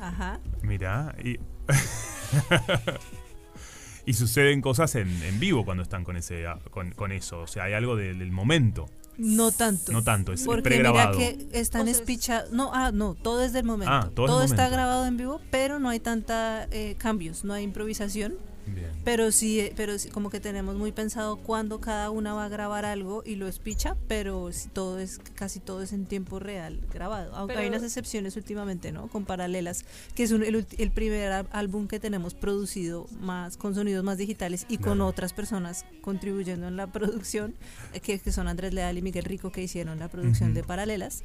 Ajá. 0.00 0.40
Mira, 0.62 1.14
y, 1.22 1.38
y 4.06 4.14
suceden 4.14 4.60
cosas 4.60 4.94
en, 4.96 5.08
en, 5.22 5.38
vivo 5.38 5.64
cuando 5.64 5.82
están 5.82 6.04
con 6.04 6.16
ese 6.16 6.44
con, 6.70 7.12
eso, 7.12 7.40
o 7.40 7.46
sea, 7.46 7.64
hay 7.64 7.74
algo 7.74 7.96
del 7.96 8.30
momento. 8.30 8.88
No 9.18 9.52
tanto. 9.52 9.92
No 9.92 10.02
tanto, 10.02 10.32
es 10.32 10.44
Porque 10.44 10.62
pregrabado. 10.62 11.18
mira 11.18 11.36
que 11.36 11.48
están 11.52 11.86
espichados. 11.86 12.50
No, 12.50 12.70
ah, 12.72 12.92
no, 12.92 13.14
todo 13.14 13.44
es 13.44 13.52
del 13.52 13.64
momento. 13.64 13.92
Ah, 13.92 14.10
todo, 14.14 14.42
está 14.42 14.68
grabado 14.68 15.06
en 15.06 15.16
vivo, 15.16 15.40
pero 15.50 15.78
no 15.78 15.90
hay 15.90 16.00
tanta 16.00 16.66
eh, 16.70 16.96
cambios, 16.98 17.44
no 17.44 17.52
hay 17.52 17.64
improvisación. 17.64 18.34
Pero 19.04 19.32
sí, 19.32 19.70
pero 19.76 19.98
sí, 19.98 20.08
como 20.10 20.30
que 20.30 20.38
tenemos 20.38 20.76
muy 20.76 20.92
pensado 20.92 21.36
cuándo 21.36 21.80
cada 21.80 22.10
una 22.10 22.34
va 22.34 22.44
a 22.44 22.48
grabar 22.48 22.84
algo 22.84 23.22
y 23.26 23.34
lo 23.34 23.48
espicha, 23.48 23.96
pero 24.06 24.50
todo 24.72 25.00
es 25.00 25.18
casi 25.34 25.58
todo 25.58 25.82
es 25.82 25.92
en 25.92 26.06
tiempo 26.06 26.38
real 26.38 26.80
grabado. 26.92 27.34
Aunque 27.34 27.56
hay 27.56 27.68
unas 27.68 27.82
excepciones 27.82 28.36
últimamente, 28.36 28.92
¿no? 28.92 29.08
Con 29.08 29.24
paralelas, 29.24 29.84
que 30.14 30.22
es 30.22 30.30
el, 30.30 30.90
primer 30.92 31.46
álbum 31.50 31.88
que 31.88 31.98
tenemos 31.98 32.34
producido 32.34 33.06
más 33.20 33.56
con 33.56 33.74
sonidos 33.74 34.04
más 34.04 34.18
digitales 34.18 34.66
y 34.68 34.78
con 34.78 35.00
otras 35.00 35.32
personas 35.32 35.84
contribuyendo 36.00 36.68
en 36.68 36.76
la 36.76 36.86
producción, 36.92 37.54
eh, 37.92 38.00
que, 38.00 38.18
que, 38.18 38.32
son 38.32 38.46
Andrés 38.46 38.72
Leal 38.72 38.98
y 38.98 39.02
Miguel 39.02 39.24
Rico 39.24 39.50
que 39.50 39.62
hicieron 39.62 39.98
la 39.98 40.08
producción 40.08 40.54
de 40.54 40.62
paralelas. 40.62 41.24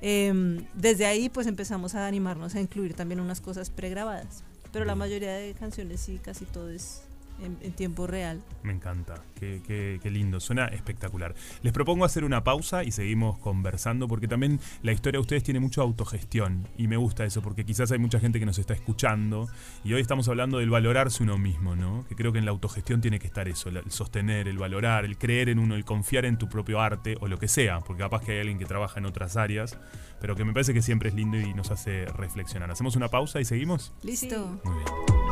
Em, 0.00 0.66
desde 0.74 1.06
ahí 1.06 1.28
pues 1.28 1.46
empezamos 1.46 1.94
a 1.94 2.06
animarnos 2.06 2.54
a 2.54 2.60
incluir 2.60 2.94
también 2.94 3.20
unas 3.20 3.40
cosas 3.40 3.70
pregrabadas. 3.70 4.44
Pero 4.76 4.84
la 4.84 4.94
mayoría 4.94 5.32
de 5.32 5.54
canciones 5.54 6.02
sí, 6.02 6.20
casi 6.22 6.44
todo 6.44 6.68
es 6.68 7.00
en, 7.40 7.72
tiempo 7.72 8.06
real. 8.06 8.42
Me 8.62 8.72
encanta, 8.72 9.22
qué, 9.38 9.60
qué, 10.02 10.10
lindo, 10.10 10.40
suena 10.40 10.66
espectacular. 10.66 11.34
Les 11.62 11.72
propongo 11.72 12.04
hacer 12.04 12.24
una 12.24 12.44
pausa 12.44 12.84
y 12.84 12.90
seguimos 12.90 13.38
conversando 13.38 14.08
porque 14.08 14.28
también 14.28 14.60
la 14.82 14.92
historia 14.92 15.18
de 15.18 15.22
ustedes 15.22 15.42
tiene 15.42 15.60
mucha 15.60 15.82
autogestión 15.82 16.66
y 16.76 16.88
me 16.88 16.96
gusta 16.96 17.24
eso 17.24 17.42
porque 17.42 17.64
quizás 17.64 17.92
hay 17.92 17.98
mucha 17.98 18.20
gente 18.20 18.38
que 18.38 18.46
nos 18.46 18.58
está 18.58 18.74
escuchando 18.74 19.48
y 19.84 19.92
hoy 19.92 20.00
estamos 20.00 20.28
hablando 20.28 20.58
del 20.58 20.70
valorarse 20.70 21.22
uno 21.22 21.38
mismo, 21.38 21.76
¿no? 21.76 22.04
Que 22.08 22.14
creo 22.14 22.32
que 22.32 22.38
en 22.38 22.44
la 22.44 22.50
autogestión 22.50 23.00
tiene 23.00 23.18
que 23.18 23.26
estar 23.26 23.48
eso, 23.48 23.68
el 23.68 23.90
sostener, 23.90 24.48
el 24.48 24.58
valorar, 24.58 25.04
el 25.04 25.18
creer 25.18 25.48
en 25.48 25.58
uno, 25.58 25.74
el 25.74 25.84
confiar 25.84 26.24
en 26.24 26.38
tu 26.38 26.48
propio 26.48 26.80
arte 26.80 27.16
o 27.20 27.28
lo 27.28 27.38
que 27.38 27.48
sea, 27.48 27.80
porque 27.80 28.02
capaz 28.02 28.22
que 28.22 28.32
hay 28.32 28.40
alguien 28.40 28.58
que 28.58 28.66
trabaja 28.66 28.98
en 28.98 29.06
otras 29.06 29.36
áreas, 29.36 29.78
pero 30.20 30.34
que 30.34 30.44
me 30.44 30.52
parece 30.52 30.72
que 30.72 30.82
siempre 30.82 31.10
es 31.10 31.14
lindo 31.14 31.38
y 31.38 31.52
nos 31.54 31.70
hace 31.70 32.06
reflexionar. 32.06 32.70
¿Hacemos 32.70 32.96
una 32.96 33.08
pausa 33.08 33.40
y 33.40 33.44
seguimos? 33.44 33.92
Listo. 34.02 34.60
Muy 34.64 34.74
bien. 34.74 35.25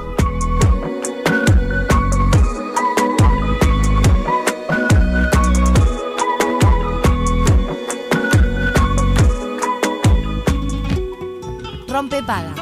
Rompe 12.14 12.26
paga. 12.28 12.54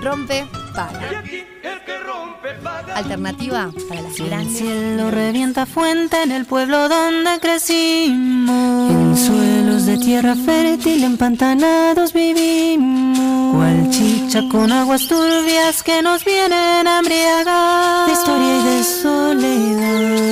Rompe 0.00 0.46
paga. 0.72 1.24
Alternativa 2.94 3.72
para 3.88 4.02
las 4.02 4.16
grandes. 4.16 4.60
El 4.60 4.68
cielo 4.68 5.10
revienta 5.10 5.66
fuente 5.66 6.22
en 6.22 6.30
el 6.30 6.46
pueblo 6.46 6.88
donde 6.88 7.40
crecimos. 7.40 8.92
En 8.92 9.16
suelos 9.16 9.86
de 9.86 9.98
tierra 9.98 10.36
fértil 10.36 11.02
empantanados 11.02 12.12
vivimos. 12.12 13.56
Cual 13.56 13.90
chicha 13.90 14.42
con 14.48 14.70
aguas 14.70 15.08
turbias 15.08 15.82
que 15.82 16.00
nos 16.00 16.24
vienen 16.24 16.86
a 16.86 17.00
embriagar. 17.00 18.06
De 18.06 18.12
historia 18.12 18.56
y 18.56 18.62
de 18.62 18.84
soledad. 18.84 20.22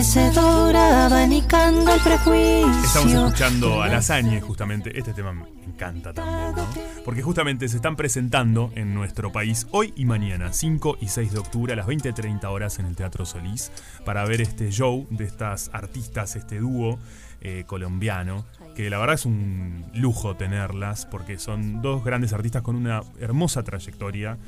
Abanicando 0.00 1.92
el 1.92 2.00
prejuicio. 2.00 2.84
Estamos 2.84 3.12
escuchando 3.12 3.82
a 3.82 3.88
Lasagne, 3.88 4.40
justamente. 4.40 4.98
Este 4.98 5.12
tema 5.12 5.34
me 5.34 5.44
encanta 5.66 6.14
también, 6.14 6.56
¿no? 6.56 6.66
Porque 7.04 7.20
justamente 7.20 7.68
se 7.68 7.76
están 7.76 7.96
presentando 7.96 8.72
en 8.76 8.94
nuestro 8.94 9.30
país 9.30 9.66
hoy 9.72 9.92
y 9.96 10.06
mañana, 10.06 10.54
5 10.54 10.96
y 11.02 11.08
6 11.08 11.32
de 11.32 11.38
octubre, 11.38 11.74
a 11.74 11.76
las 11.76 11.86
20.30 11.86 12.44
horas 12.46 12.78
en 12.78 12.86
el 12.86 12.96
Teatro 12.96 13.26
Solís, 13.26 13.72
para 14.06 14.24
ver 14.24 14.40
este 14.40 14.70
show 14.70 15.06
de 15.10 15.24
estas 15.24 15.68
artistas, 15.74 16.34
este 16.34 16.60
dúo 16.60 16.98
eh, 17.42 17.64
colombiano 17.66 18.46
que 18.74 18.88
la 18.88 18.98
verdad 18.98 19.14
es 19.14 19.26
un 19.26 19.84
lujo 19.94 20.36
tenerlas 20.36 21.06
porque 21.06 21.38
son 21.38 21.82
dos 21.82 22.04
grandes 22.04 22.32
artistas 22.32 22.62
con 22.62 22.76
una 22.76 23.02
hermosa 23.18 23.62
trayectoria 23.62 24.38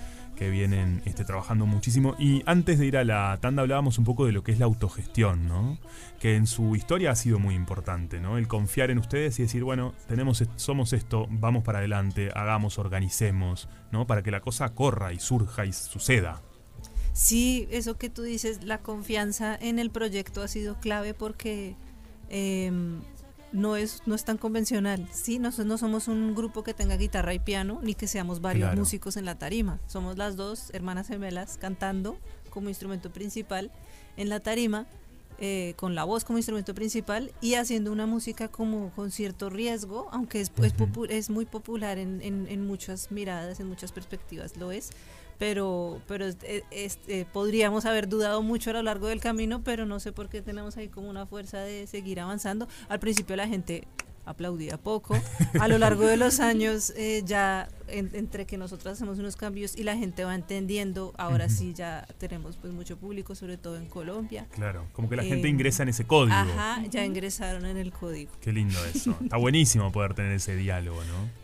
que 0.43 0.51
vienen 0.51 1.03
este, 1.05 1.25
trabajando 1.25 1.67
muchísimo. 1.67 2.17
Y 2.19 2.43
antes 2.47 2.79
de 2.81 2.87
ir 2.87 2.97
a 2.97 3.05
la 3.05 3.39
tanda 3.41 3.63
hablábamos 3.63 3.99
un 3.99 4.05
poco 4.05 4.27
de 4.27 4.33
lo 4.33 4.43
que 4.43 4.51
es 4.51 4.59
la 4.59 4.65
autogestión, 4.65 5.47
¿no? 5.47 5.79
Que 6.19 6.35
en 6.35 6.49
su 6.49 6.75
historia 6.75 7.13
ha 7.13 7.15
sido 7.15 7.39
muy 7.39 7.55
importante, 7.55 8.19
¿no? 8.19 8.39
El 8.39 8.49
confiar 8.49 8.91
en 8.91 8.99
ustedes 8.99 9.39
y 9.39 9.43
decir, 9.43 9.63
bueno, 9.63 9.95
tenemos, 10.09 10.43
somos 10.57 10.93
esto, 10.93 11.29
vamos 11.31 11.63
para 11.63 11.79
adelante, 11.79 12.31
hagamos, 12.35 12.79
organicemos, 12.79 13.69
¿no? 13.93 14.09
Para 14.09 14.25
que 14.25 14.33
la 14.33 14.41
cosa 14.41 14.75
corra 14.75 15.13
y 15.13 15.21
surja 15.21 15.65
y 15.65 15.73
suceda. 15.73 16.43
Sí, 17.13 17.69
eso 17.71 17.97
que 17.97 18.11
tú 18.11 18.23
dices, 18.23 18.65
la 18.65 18.79
confianza 18.79 19.55
en 19.55 19.79
el 19.79 19.91
proyecto 19.91 20.43
ha 20.43 20.49
sido 20.49 20.81
clave 20.81 21.15
porque 21.15 21.77
em, 22.31 23.01
no 23.53 23.77
es, 23.77 24.03
no 24.07 24.15
es 24.15 24.25
tan 24.25 24.39
convencional. 24.39 25.09
Sí, 25.13 25.39
nosotros 25.39 25.67
no 25.67 25.79
somos 25.79 26.09
un 26.09 26.35
grupo 26.35 26.63
que 26.63 26.75
tenga 26.75 26.97
guitarra 26.97 27.35
y 27.35 27.39
piano, 27.39 27.81
ni 27.83 27.95
que 27.95 28.07
seamos 28.07 28.41
varios 28.41 28.75
músicos 28.75 29.17
en 29.17 29.25
la 29.25 29.39
tarima. 29.39 29.79
Somos 29.87 30.17
las 30.17 30.37
dos 30.37 30.71
hermanas 30.73 31.09
gemelas 31.09 31.59
cantando 31.59 32.17
como 32.51 32.69
instrumento 32.69 33.13
principal 33.13 33.71
en 34.17 34.29
la 34.29 34.41
tarima, 34.41 34.87
eh, 35.39 35.75
con 35.77 35.95
la 35.95 36.05
voz 36.05 36.25
como 36.25 36.39
instrumento 36.39 36.75
principal 36.75 37.33
y 37.41 37.55
haciendo 37.55 37.91
una 37.91 38.07
música 38.07 38.49
como 38.49 38.91
con 38.91 39.11
cierto 39.11 39.51
riesgo, 39.51 40.09
aunque 40.13 40.41
es, 40.41 40.53
es, 40.63 40.75
es 41.09 41.31
muy 41.31 41.47
popular 41.47 41.99
en, 41.99 42.21
en, 42.23 42.47
en, 42.49 42.67
muchas 42.67 43.11
miradas, 43.11 43.59
en 43.59 43.67
muchas 43.67 43.93
perspectivas, 43.93 44.57
lo 44.57 44.71
es. 44.71 44.91
Pero, 45.39 46.01
pero 46.07 46.27
eh, 46.43 47.27
podríamos 47.33 47.85
haber 47.85 48.09
dudado 48.09 48.43
mucho 48.43 48.71
a 48.71 48.75
lo 48.75 48.83
largo 48.83 49.09
del 49.09 49.21
camino, 49.21 49.63
pero 49.63 49.87
no 49.87 50.01
sé 50.01 50.13
por 50.13 50.29
qué 50.29 50.43
tenemos 50.43 50.77
ahí 50.77 50.89
como 50.89 51.09
una 51.09 51.27
fuerza 51.27 51.59
de 51.59 51.87
seguir 51.87 52.21
avanzando. 52.21 52.69
Al 52.89 53.01
principio 53.01 53.37
la 53.37 53.49
gente 53.49 53.87
aplaudía 54.25 54.79
poco. 54.79 55.17
A 55.59 55.69
lo 55.69 55.79
largo 55.79 56.05
de 56.05 56.17
los 56.17 56.41
años, 56.41 56.93
eh, 56.97 57.23
ya 57.25 57.69
entre 57.89 58.47
que 58.47 58.57
nosotros 58.57 58.95
hacemos 58.95 59.19
unos 59.19 59.37
cambios 59.37 59.77
y 59.77 59.83
la 59.83 59.97
gente 59.97 60.25
va 60.25 60.35
entendiendo, 60.35 61.13
ahora 61.19 61.49
sí 61.49 61.75
ya 61.75 62.07
tenemos 62.19 62.57
pues 62.57 62.73
mucho 62.73 62.97
público, 62.97 63.35
sobre 63.35 63.57
todo 63.57 63.77
en 63.77 63.87
Colombia. 63.87 64.47
Claro, 64.53 64.87
como 64.93 65.09
que 65.09 65.17
la 65.17 65.25
gente 65.25 65.49
eh, 65.49 65.51
ingresa 65.51 65.83
en 65.83 65.91
ese 65.91 66.07
código. 66.07 66.35
Ajá, 66.35 66.83
ya 66.89 67.05
ingresaron 67.05 67.67
en 67.67 67.77
el 67.77 67.93
código. 67.93 68.33
Qué 68.41 68.53
lindo 68.53 68.79
eso. 68.87 69.17
Está 69.23 69.37
buenísimo 69.37 69.93
poder 69.93 70.15
tener 70.15 70.33
ese 70.33 70.57
diálogo, 70.57 71.03
¿no? 71.05 71.42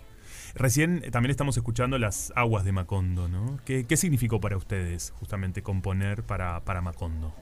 Recién 0.54 1.02
eh, 1.04 1.10
también 1.10 1.30
estamos 1.30 1.56
escuchando 1.56 1.98
las 1.98 2.32
aguas 2.36 2.64
de 2.64 2.72
Macondo, 2.72 3.28
¿no? 3.28 3.58
¿Qué, 3.64 3.84
qué 3.84 3.96
significó 3.96 4.40
para 4.40 4.56
ustedes 4.56 5.12
justamente 5.18 5.62
componer 5.62 6.22
para, 6.22 6.60
para 6.60 6.80
Macondo? 6.80 7.32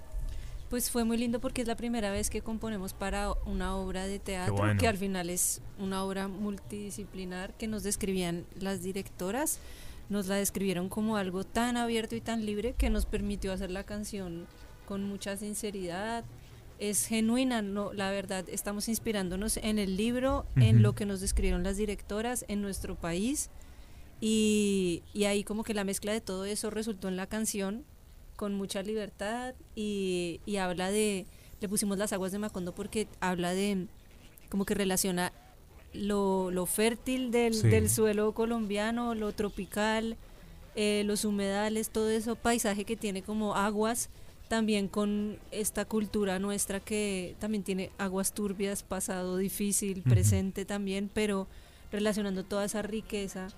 Pues 0.69 0.91
fue 0.91 1.05
muy 1.05 1.17
lindo 1.17 1.41
porque 1.41 1.63
es 1.63 1.69
la 1.69 1.77
primera 1.77 2.11
vez 2.11 2.29
que 2.29 2.43
componemos 2.43 2.93
para 2.93 3.33
una 3.45 3.77
obra 3.77 4.07
de 4.07 4.19
teatro, 4.19 4.57
que 4.79 4.89
al 4.89 4.97
final 4.97 5.31
es 5.31 5.61
una 5.79 6.03
obra 6.03 6.27
multidisciplinar 6.27 7.55
que 7.55 7.69
nos 7.69 7.85
describían 7.85 8.45
las 8.59 8.83
directoras, 8.83 9.61
nos 10.09 10.27
la 10.27 10.35
describieron 10.35 10.89
como 10.89 11.17
algo 11.17 11.45
tan 11.45 11.77
abierto 11.77 12.17
y 12.17 12.21
tan 12.21 12.45
libre 12.45 12.75
que 12.77 12.91
nos 12.91 13.07
permitió 13.07 13.53
hacer 13.53 13.71
la 13.71 13.85
canción 13.85 14.47
con 14.87 15.05
mucha 15.05 15.37
sinceridad. 15.37 16.25
Es 16.79 17.07
genuina, 17.07 17.63
no, 17.63 17.93
la 17.93 18.11
verdad, 18.11 18.45
estamos 18.49 18.89
inspirándonos 18.89 19.57
en 19.57 19.79
el 19.79 19.97
libro, 19.97 20.45
en 20.57 20.83
lo 20.83 20.95
que 20.95 21.07
nos 21.07 21.21
describieron 21.21 21.63
las 21.63 21.77
directoras, 21.77 22.45
en 22.49 22.61
nuestro 22.61 22.97
país. 22.97 23.51
Y, 24.21 25.03
y 25.13 25.25
ahí 25.25 25.43
como 25.45 25.65
que 25.65 25.75
la 25.75 25.85
mezcla 25.85 26.13
de 26.13 26.21
todo 26.21 26.45
eso 26.45 26.71
resultó 26.71 27.09
en 27.09 27.17
la 27.17 27.27
canción 27.27 27.85
con 28.37 28.55
mucha 28.55 28.83
libertad 28.83 29.55
y, 29.75 30.41
habla 30.61 30.91
de, 30.91 31.27
le 31.61 31.69
pusimos 31.69 31.99
las 31.99 32.13
aguas 32.13 32.33
de 32.33 32.39
Macondo 32.39 32.75
porque 32.75 33.09
habla 33.21 33.53
de, 33.53 33.87
como 34.51 34.65
que 34.65 34.75
relaciona 34.75 35.33
lo, 35.93 36.51
lo 36.51 36.67
fértil 36.67 37.31
del, 37.31 37.61
del, 37.63 37.89
suelo 37.89 38.33
colombiano, 38.33 39.15
lo 39.15 39.33
tropical, 39.33 40.17
eh, 40.75 41.03
los 41.07 41.25
humedales, 41.25 41.91
todo 41.91 42.11
eso 42.11 42.37
paisaje 42.37 42.85
que 42.85 42.97
tiene 42.97 43.23
como 43.23 43.55
aguas, 43.55 44.11
también 44.49 44.89
con 44.89 45.39
esta 45.51 45.85
cultura 45.85 46.39
nuestra 46.39 46.81
que 46.81 47.37
también 47.39 47.63
tiene 47.63 47.91
aguas 47.99 48.33
turbias, 48.33 48.83
pasado 48.83 49.37
difícil, 49.37 50.03
presente 50.03 50.65
también, 50.65 51.11
pero 51.13 51.49
relacionando 51.91 52.45
toda 52.45 52.65
esa 52.65 52.83
riqueza 52.83 53.49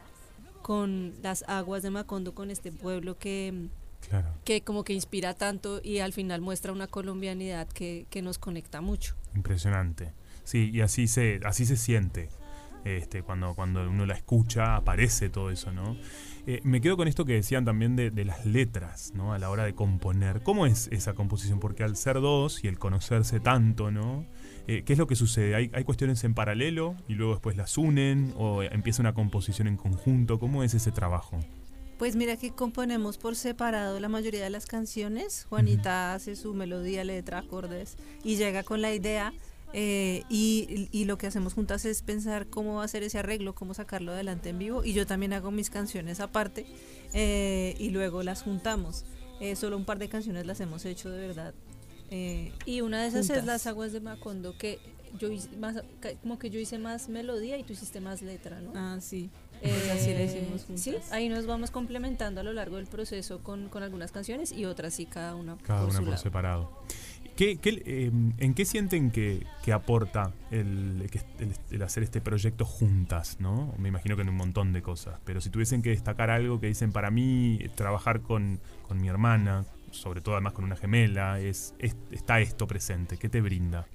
con 0.63 1.15
las 1.23 1.45
aguas 1.49 1.83
de 1.83 1.91
Macondo, 1.91 2.35
con 2.35 2.51
este 2.51 2.73
pueblo 2.73 3.19
que 3.19 3.69
que 4.45 4.63
como 4.63 4.85
que 4.85 4.93
inspira 4.93 5.35
tanto 5.35 5.81
y 5.83 5.99
al 5.99 6.13
final 6.13 6.41
muestra 6.41 6.73
una 6.73 6.87
colombianidad 6.87 7.69
que, 7.69 8.07
que, 8.11 8.23
nos 8.23 8.39
conecta 8.39 8.81
mucho. 8.81 9.17
Impresionante. 9.35 10.13
Sí, 10.45 10.71
y 10.73 10.81
así 10.81 11.09
se, 11.09 11.41
así 11.45 11.67
se 11.67 11.77
siente. 11.77 12.31
Este, 12.97 13.23
cuando, 13.23 13.55
cuando 13.55 13.89
uno 13.89 14.07
la 14.07 14.15
escucha, 14.15 14.77
aparece 14.77 15.29
todo 15.29 15.51
eso, 15.51 15.73
¿no? 15.73 15.97
Eh, 16.47 16.61
me 16.65 16.81
quedo 16.81 16.97
con 16.97 17.09
esto 17.09 17.25
que 17.25 17.35
decían 17.35 17.65
también 17.65 17.95
de, 17.95 18.11
de, 18.11 18.25
las 18.25 18.47
letras, 18.47 19.13
¿no? 19.15 19.35
A 19.35 19.39
la 19.39 19.51
hora 19.51 19.65
de 19.65 19.75
componer. 19.75 20.43
¿Cómo 20.43 20.65
es 20.65 20.89
esa 20.91 21.13
composición? 21.13 21.61
Porque 21.61 21.85
al 21.85 21.97
ser 21.97 22.21
dos 22.21 22.65
y 22.65 22.69
el 22.69 22.79
conocerse 22.79 23.41
tanto, 23.41 23.91
¿no? 23.91 24.25
Eh, 24.67 24.83
¿Qué 24.85 24.95
es 24.95 24.99
lo 24.99 25.07
que 25.07 25.17
sucede? 25.17 25.55
¿Hay, 25.55 25.71
¿Hay 25.75 25.85
cuestiones 25.85 26.25
en 26.25 26.35
paralelo 26.35 26.97
y 27.07 27.15
luego 27.15 27.33
después 27.35 27.57
las 27.57 27.77
unen 27.77 28.33
o 28.37 28.63
empieza 28.63 29.03
una 29.03 29.13
composición 29.13 29.69
en 29.69 29.77
conjunto? 29.77 30.39
¿Cómo 30.39 30.63
es 30.63 30.73
ese 30.75 30.91
trabajo? 30.91 31.39
Pues 31.99 32.15
mira 32.15 32.37
que 32.37 32.53
componemos 32.53 33.19
por 33.19 33.35
separado 33.35 33.99
la 33.99 34.09
mayoría 34.09 34.45
de 34.45 34.51
las 34.51 34.67
canciones. 34.67 35.47
Juanita 35.49 36.15
hace 36.15 36.37
su 36.37 36.55
melodía, 36.55 37.03
letra, 37.03 37.39
acordes 37.39 37.97
y 38.23 38.37
llega 38.37 38.63
con 38.63 38.81
la 38.81 38.95
idea. 38.95 39.33
Eh, 39.73 40.25
y, 40.31 40.89
y, 40.93 41.05
lo 41.05 41.19
que 41.19 41.27
hacemos 41.27 41.53
juntas 41.53 41.85
es 41.85 42.01
pensar 42.03 42.47
cómo 42.47 42.77
va 42.77 42.85
a 42.85 42.89
ser 42.89 43.03
ese 43.03 43.19
arreglo, 43.19 43.55
cómo 43.55 43.75
sacarlo 43.75 44.13
adelante 44.13 44.49
en 44.49 44.59
vivo. 44.59 44.85
Y 44.85 44.95
yo 44.95 45.07
también 45.07 45.33
hago 45.33 45.51
mis 45.51 45.69
canciones 45.69 46.21
aparte 46.21 46.67
eh, 47.13 47.75
y 47.79 47.91
luego 47.91 48.23
las 48.23 48.43
juntamos. 48.43 49.05
Eh, 49.41 49.57
solo 49.57 49.77
un 49.77 49.85
par 49.85 49.99
de 49.99 50.09
canciones 50.09 50.47
las 50.47 50.61
hemos 50.61 50.85
hecho 50.85 51.11
de 51.11 51.27
verdad. 51.27 51.55
y 52.11 52.81
una 52.81 53.03
de 53.03 53.09
esas 53.09 53.29
es 53.31 53.45
Las 53.45 53.67
Aguas 53.67 53.93
de 53.93 54.01
Macondo, 54.01 54.57
que 54.57 54.79
yo 55.19 55.31
hice 55.31 55.49
más, 55.57 55.83
como 56.23 56.39
que 56.39 56.51
yo 56.51 56.59
hice 56.59 56.79
más 56.79 57.09
melodía 57.09 57.59
y 57.59 57.63
tú 57.63 57.73
hiciste 57.73 58.01
más 58.01 58.23
letra, 58.23 58.61
¿no? 58.61 58.73
Ah, 58.75 58.99
sí. 59.01 59.31
Pues 59.61 59.91
así 59.91 60.15
lo 60.15 60.23
hicimos 60.23 60.65
juntas. 60.65 60.83
Sí, 60.83 60.97
ahí 61.11 61.29
nos 61.29 61.47
vamos 61.47 61.71
complementando 61.71 62.41
a 62.41 62.45
lo 62.45 62.53
largo 62.53 62.77
del 62.77 62.87
proceso 62.87 63.41
con, 63.43 63.69
con 63.69 63.83
algunas 63.83 64.13
canciones 64.13 64.53
y 64.53 64.65
otras 64.65 64.95
sí, 64.95 65.07
cada 65.07 65.35
una 65.35 65.57
cada 65.59 65.87
por 65.87 65.91
una 65.91 66.11
por 66.11 66.19
separado. 66.19 66.71
¿Qué, 67.39 67.59
qué, 67.59 67.81
eh, 67.87 68.11
¿En 68.39 68.53
qué 68.53 68.65
sienten 68.65 69.13
que, 69.13 69.47
que 69.63 69.73
aporta 69.73 70.35
el, 70.51 71.09
el, 71.39 71.53
el, 71.71 71.83
hacer 71.83 72.03
este 72.03 72.21
proyecto 72.21 72.65
juntas? 72.65 73.37
¿no? 73.39 73.73
Me 73.79 73.91
imagino 73.91 74.17
que 74.17 74.23
en 74.23 74.31
un 74.31 74.35
montón 74.35 74.73
de 74.73 74.83
cosas, 74.83 75.21
pero 75.25 75.41
si 75.41 75.49
tuviesen 75.49 75.81
que 75.81 75.91
destacar 75.91 76.31
algo 76.31 76.59
que 76.59 76.67
dicen 76.67 76.91
para 76.91 77.13
mí, 77.13 77.61
trabajar 77.77 78.23
con, 78.23 78.59
con 78.89 79.01
mi 79.01 79.07
hermana, 79.07 79.67
sobre 79.93 80.21
todo 80.21 80.35
además 80.35 80.53
con 80.53 80.65
una 80.65 80.75
gemela, 80.75 81.39
es, 81.39 81.77
es, 81.79 81.95
está 82.11 82.41
esto 82.41 82.67
presente, 82.67 83.19
¿qué 83.19 83.29
te 83.29 83.41
brinda? 83.41 83.87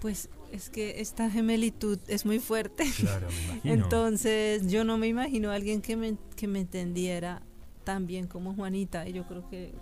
Pues 0.00 0.28
es 0.50 0.68
que 0.68 1.00
esta 1.00 1.30
gemelitud 1.30 2.00
es 2.08 2.26
muy 2.26 2.40
fuerte. 2.40 2.90
Claro, 2.98 3.28
me 3.28 3.44
imagino. 3.44 3.84
Entonces, 3.84 4.66
yo 4.66 4.82
no 4.82 4.98
me 4.98 5.06
imagino 5.06 5.52
a 5.52 5.54
alguien 5.54 5.80
que 5.80 5.94
me, 5.94 6.16
que 6.34 6.48
me 6.48 6.58
entendiera 6.58 7.40
tan 7.84 8.08
bien 8.08 8.26
como 8.26 8.52
Juanita. 8.52 9.08
Y 9.08 9.12
yo 9.12 9.28
creo 9.28 9.48
que 9.48 9.72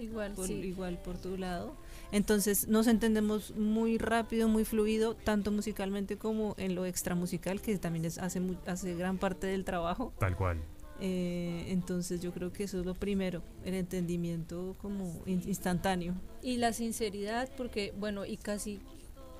igual 0.00 0.32
por, 0.32 0.50
igual 0.50 0.98
por 1.04 1.18
tu 1.18 1.36
lado. 1.36 1.76
Entonces, 2.10 2.68
nos 2.68 2.86
entendemos 2.86 3.54
muy 3.54 3.98
rápido, 3.98 4.48
muy 4.48 4.64
fluido, 4.64 5.14
tanto 5.14 5.52
musicalmente 5.52 6.16
como 6.16 6.54
en 6.56 6.74
lo 6.74 6.86
extramusical, 6.86 7.60
que 7.60 7.76
también 7.78 8.04
es, 8.06 8.18
hace, 8.18 8.40
hace 8.66 8.94
gran 8.94 9.18
parte 9.18 9.46
del 9.46 9.64
trabajo. 9.64 10.12
Tal 10.18 10.36
cual. 10.36 10.58
Eh, 11.00 11.66
entonces 11.68 12.20
yo 12.20 12.32
creo 12.32 12.52
que 12.52 12.64
eso 12.64 12.80
es 12.80 12.86
lo 12.86 12.94
primero, 12.94 13.42
el 13.64 13.74
entendimiento 13.74 14.74
como 14.80 15.22
instantáneo. 15.26 16.14
Y 16.42 16.56
la 16.56 16.72
sinceridad, 16.72 17.48
porque 17.56 17.92
bueno, 17.98 18.24
y 18.24 18.36
casi 18.36 18.80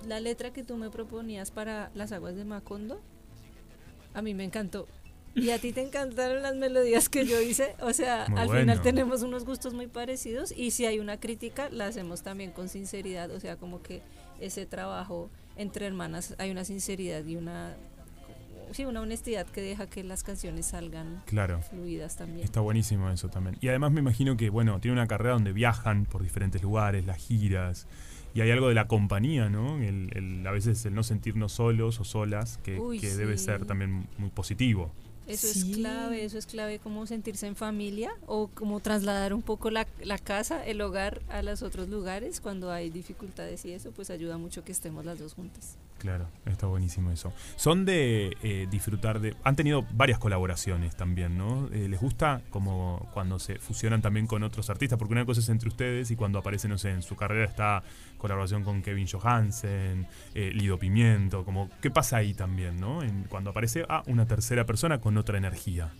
la 0.06 0.20
letra 0.20 0.52
que 0.52 0.62
tú 0.62 0.76
me 0.76 0.90
proponías 0.90 1.50
para 1.50 1.90
Las 1.94 2.12
Aguas 2.12 2.36
de 2.36 2.44
Macondo, 2.44 3.00
a 4.14 4.22
mí 4.22 4.34
me 4.34 4.44
encantó. 4.44 4.86
Y 5.38 5.50
a 5.50 5.58
ti 5.58 5.72
te 5.72 5.82
encantaron 5.82 6.42
las 6.42 6.54
melodías 6.56 7.08
que 7.08 7.26
yo 7.26 7.40
hice. 7.40 7.74
O 7.80 7.92
sea, 7.92 8.24
al 8.24 8.48
final 8.50 8.82
tenemos 8.82 9.22
unos 9.22 9.44
gustos 9.44 9.74
muy 9.74 9.86
parecidos 9.86 10.52
y 10.56 10.70
si 10.70 10.86
hay 10.86 10.98
una 10.98 11.18
crítica, 11.18 11.68
la 11.70 11.86
hacemos 11.86 12.22
también 12.22 12.50
con 12.52 12.68
sinceridad. 12.68 13.30
O 13.30 13.40
sea, 13.40 13.56
como 13.56 13.82
que 13.82 14.02
ese 14.40 14.66
trabajo 14.66 15.30
entre 15.56 15.86
hermanas 15.86 16.34
hay 16.38 16.50
una 16.50 16.64
sinceridad 16.64 17.24
y 17.24 17.36
una 17.36 17.76
sí, 18.72 18.84
una 18.84 19.00
honestidad 19.00 19.46
que 19.46 19.60
deja 19.62 19.86
que 19.88 20.04
las 20.04 20.22
canciones 20.22 20.66
salgan 20.66 21.22
claro. 21.26 21.60
fluidas 21.62 22.16
también. 22.16 22.44
Está 22.44 22.60
buenísimo 22.60 23.10
eso 23.10 23.28
también. 23.28 23.56
Y 23.60 23.68
además 23.68 23.92
me 23.92 24.00
imagino 24.00 24.36
que, 24.36 24.50
bueno, 24.50 24.78
tiene 24.80 24.92
una 24.92 25.06
carrera 25.06 25.32
donde 25.34 25.52
viajan 25.52 26.04
por 26.04 26.22
diferentes 26.22 26.62
lugares, 26.62 27.06
las 27.06 27.16
giras 27.16 27.86
y 28.34 28.40
hay 28.40 28.50
algo 28.50 28.68
de 28.68 28.74
la 28.74 28.86
compañía, 28.86 29.48
¿no? 29.48 29.78
El, 29.78 30.44
a 30.46 30.50
veces 30.50 30.84
el 30.86 30.94
no 30.94 31.02
sentirnos 31.02 31.52
solos 31.52 31.98
o 32.00 32.04
solas, 32.04 32.58
que, 32.58 32.78
debe 33.16 33.38
ser 33.38 33.64
también 33.64 34.06
muy 34.18 34.30
positivo. 34.30 34.92
Eso 35.28 35.46
es 35.46 35.64
clave, 35.76 36.24
eso 36.24 36.38
es 36.38 36.46
clave, 36.46 36.78
como 36.78 37.06
sentirse 37.06 37.46
en 37.46 37.54
familia 37.54 38.10
o 38.26 38.48
como 38.48 38.80
trasladar 38.80 39.34
un 39.34 39.42
poco 39.42 39.70
la, 39.70 39.86
la, 40.02 40.18
casa, 40.18 40.64
el 40.64 40.80
hogar 40.80 41.20
a 41.28 41.42
los 41.42 41.62
otros 41.62 41.88
lugares 41.88 42.40
cuando 42.40 42.72
hay 42.72 42.90
dificultades 42.90 43.64
y 43.64 43.72
eso, 43.72 43.92
pues 43.92 44.10
ayuda 44.10 44.38
mucho 44.38 44.64
que 44.64 44.72
estemos 44.72 45.04
las 45.04 45.18
dos 45.18 45.34
juntas. 45.34 45.76
Claro, 45.98 46.28
está 46.46 46.68
buenísimo 46.68 47.10
eso. 47.10 47.32
Son 47.56 47.84
de 47.84 48.36
eh, 48.42 48.68
disfrutar 48.70 49.20
de... 49.20 49.34
Han 49.42 49.56
tenido 49.56 49.84
varias 49.92 50.20
colaboraciones 50.20 50.96
también, 50.96 51.36
¿no? 51.36 51.68
Eh, 51.72 51.88
¿Les 51.88 52.00
gusta 52.00 52.40
como 52.50 53.08
cuando 53.12 53.40
se 53.40 53.58
fusionan 53.58 54.00
también 54.00 54.28
con 54.28 54.44
otros 54.44 54.70
artistas? 54.70 54.96
Porque 54.96 55.14
una 55.14 55.26
cosa 55.26 55.40
es 55.40 55.48
entre 55.48 55.68
ustedes 55.68 56.12
y 56.12 56.16
cuando 56.16 56.38
aparece, 56.38 56.68
no 56.68 56.78
sé, 56.78 56.90
en 56.90 57.02
su 57.02 57.16
carrera 57.16 57.44
está 57.44 57.82
colaboración 58.16 58.62
con 58.62 58.80
Kevin 58.80 59.08
Johansen, 59.08 60.06
eh, 60.34 60.52
Lido 60.54 60.78
Pimiento, 60.78 61.44
como 61.44 61.68
¿qué 61.80 61.90
pasa 61.90 62.18
ahí 62.18 62.32
también, 62.32 62.80
¿no? 62.80 63.02
En, 63.02 63.24
cuando 63.24 63.50
aparece 63.50 63.84
ah, 63.88 64.04
una 64.06 64.26
tercera 64.26 64.66
persona 64.66 65.00
con 65.00 65.16
otra 65.18 65.36
energía. 65.36 65.92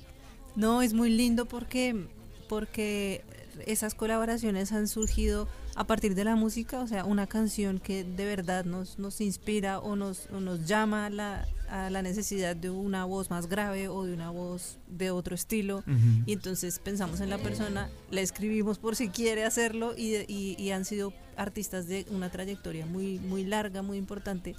No, 0.55 0.81
es 0.81 0.95
muy 0.95 1.11
lindo 1.11 1.47
porque, 1.47 2.07
porque 2.49 3.25
esas 3.67 3.95
colaboraciones 3.95 4.71
han 4.73 4.87
surgido 4.87 5.49
a 5.79 5.85
partir 5.85 6.17
de 6.17 6.25
la 6.25 6.35
música, 6.35 6.81
o 6.81 6.89
sea, 6.89 7.05
una 7.05 7.29
canción 7.29 7.79
que 7.79 8.03
de 8.03 8.25
verdad 8.25 8.65
nos, 8.65 8.99
nos 8.99 9.21
inspira 9.21 9.79
o 9.79 9.95
nos, 9.95 10.29
nos 10.29 10.67
llama 10.67 11.07
a 11.07 11.11
la, 11.11 11.47
a 11.71 11.89
la 11.89 12.03
necesidad 12.03 12.57
de 12.57 12.69
una 12.69 13.05
voz 13.05 13.31
más 13.31 13.49
grave 13.49 13.87
o 13.87 14.03
de 14.03 14.13
una 14.13 14.31
voz 14.31 14.79
de 14.89 15.13
otro 15.13 15.37
estilo. 15.37 15.85
Y 16.27 16.33
entonces 16.33 16.81
pensamos 16.81 17.21
en 17.21 17.31
la 17.31 17.39
persona, 17.39 17.89
la 18.11 18.23
escribimos 18.23 18.81
por 18.81 18.97
si 18.97 19.09
quiere 19.09 19.45
hacerlo 19.45 19.95
y, 19.97 20.17
y, 20.27 20.57
y 20.59 20.73
han 20.73 20.85
sido 20.85 21.13
artistas 21.37 21.87
de 21.87 22.07
una 22.11 22.29
trayectoria 22.29 22.85
muy, 22.85 23.21
muy 23.21 23.45
larga, 23.45 23.81
muy 23.83 23.99
importante 23.99 24.57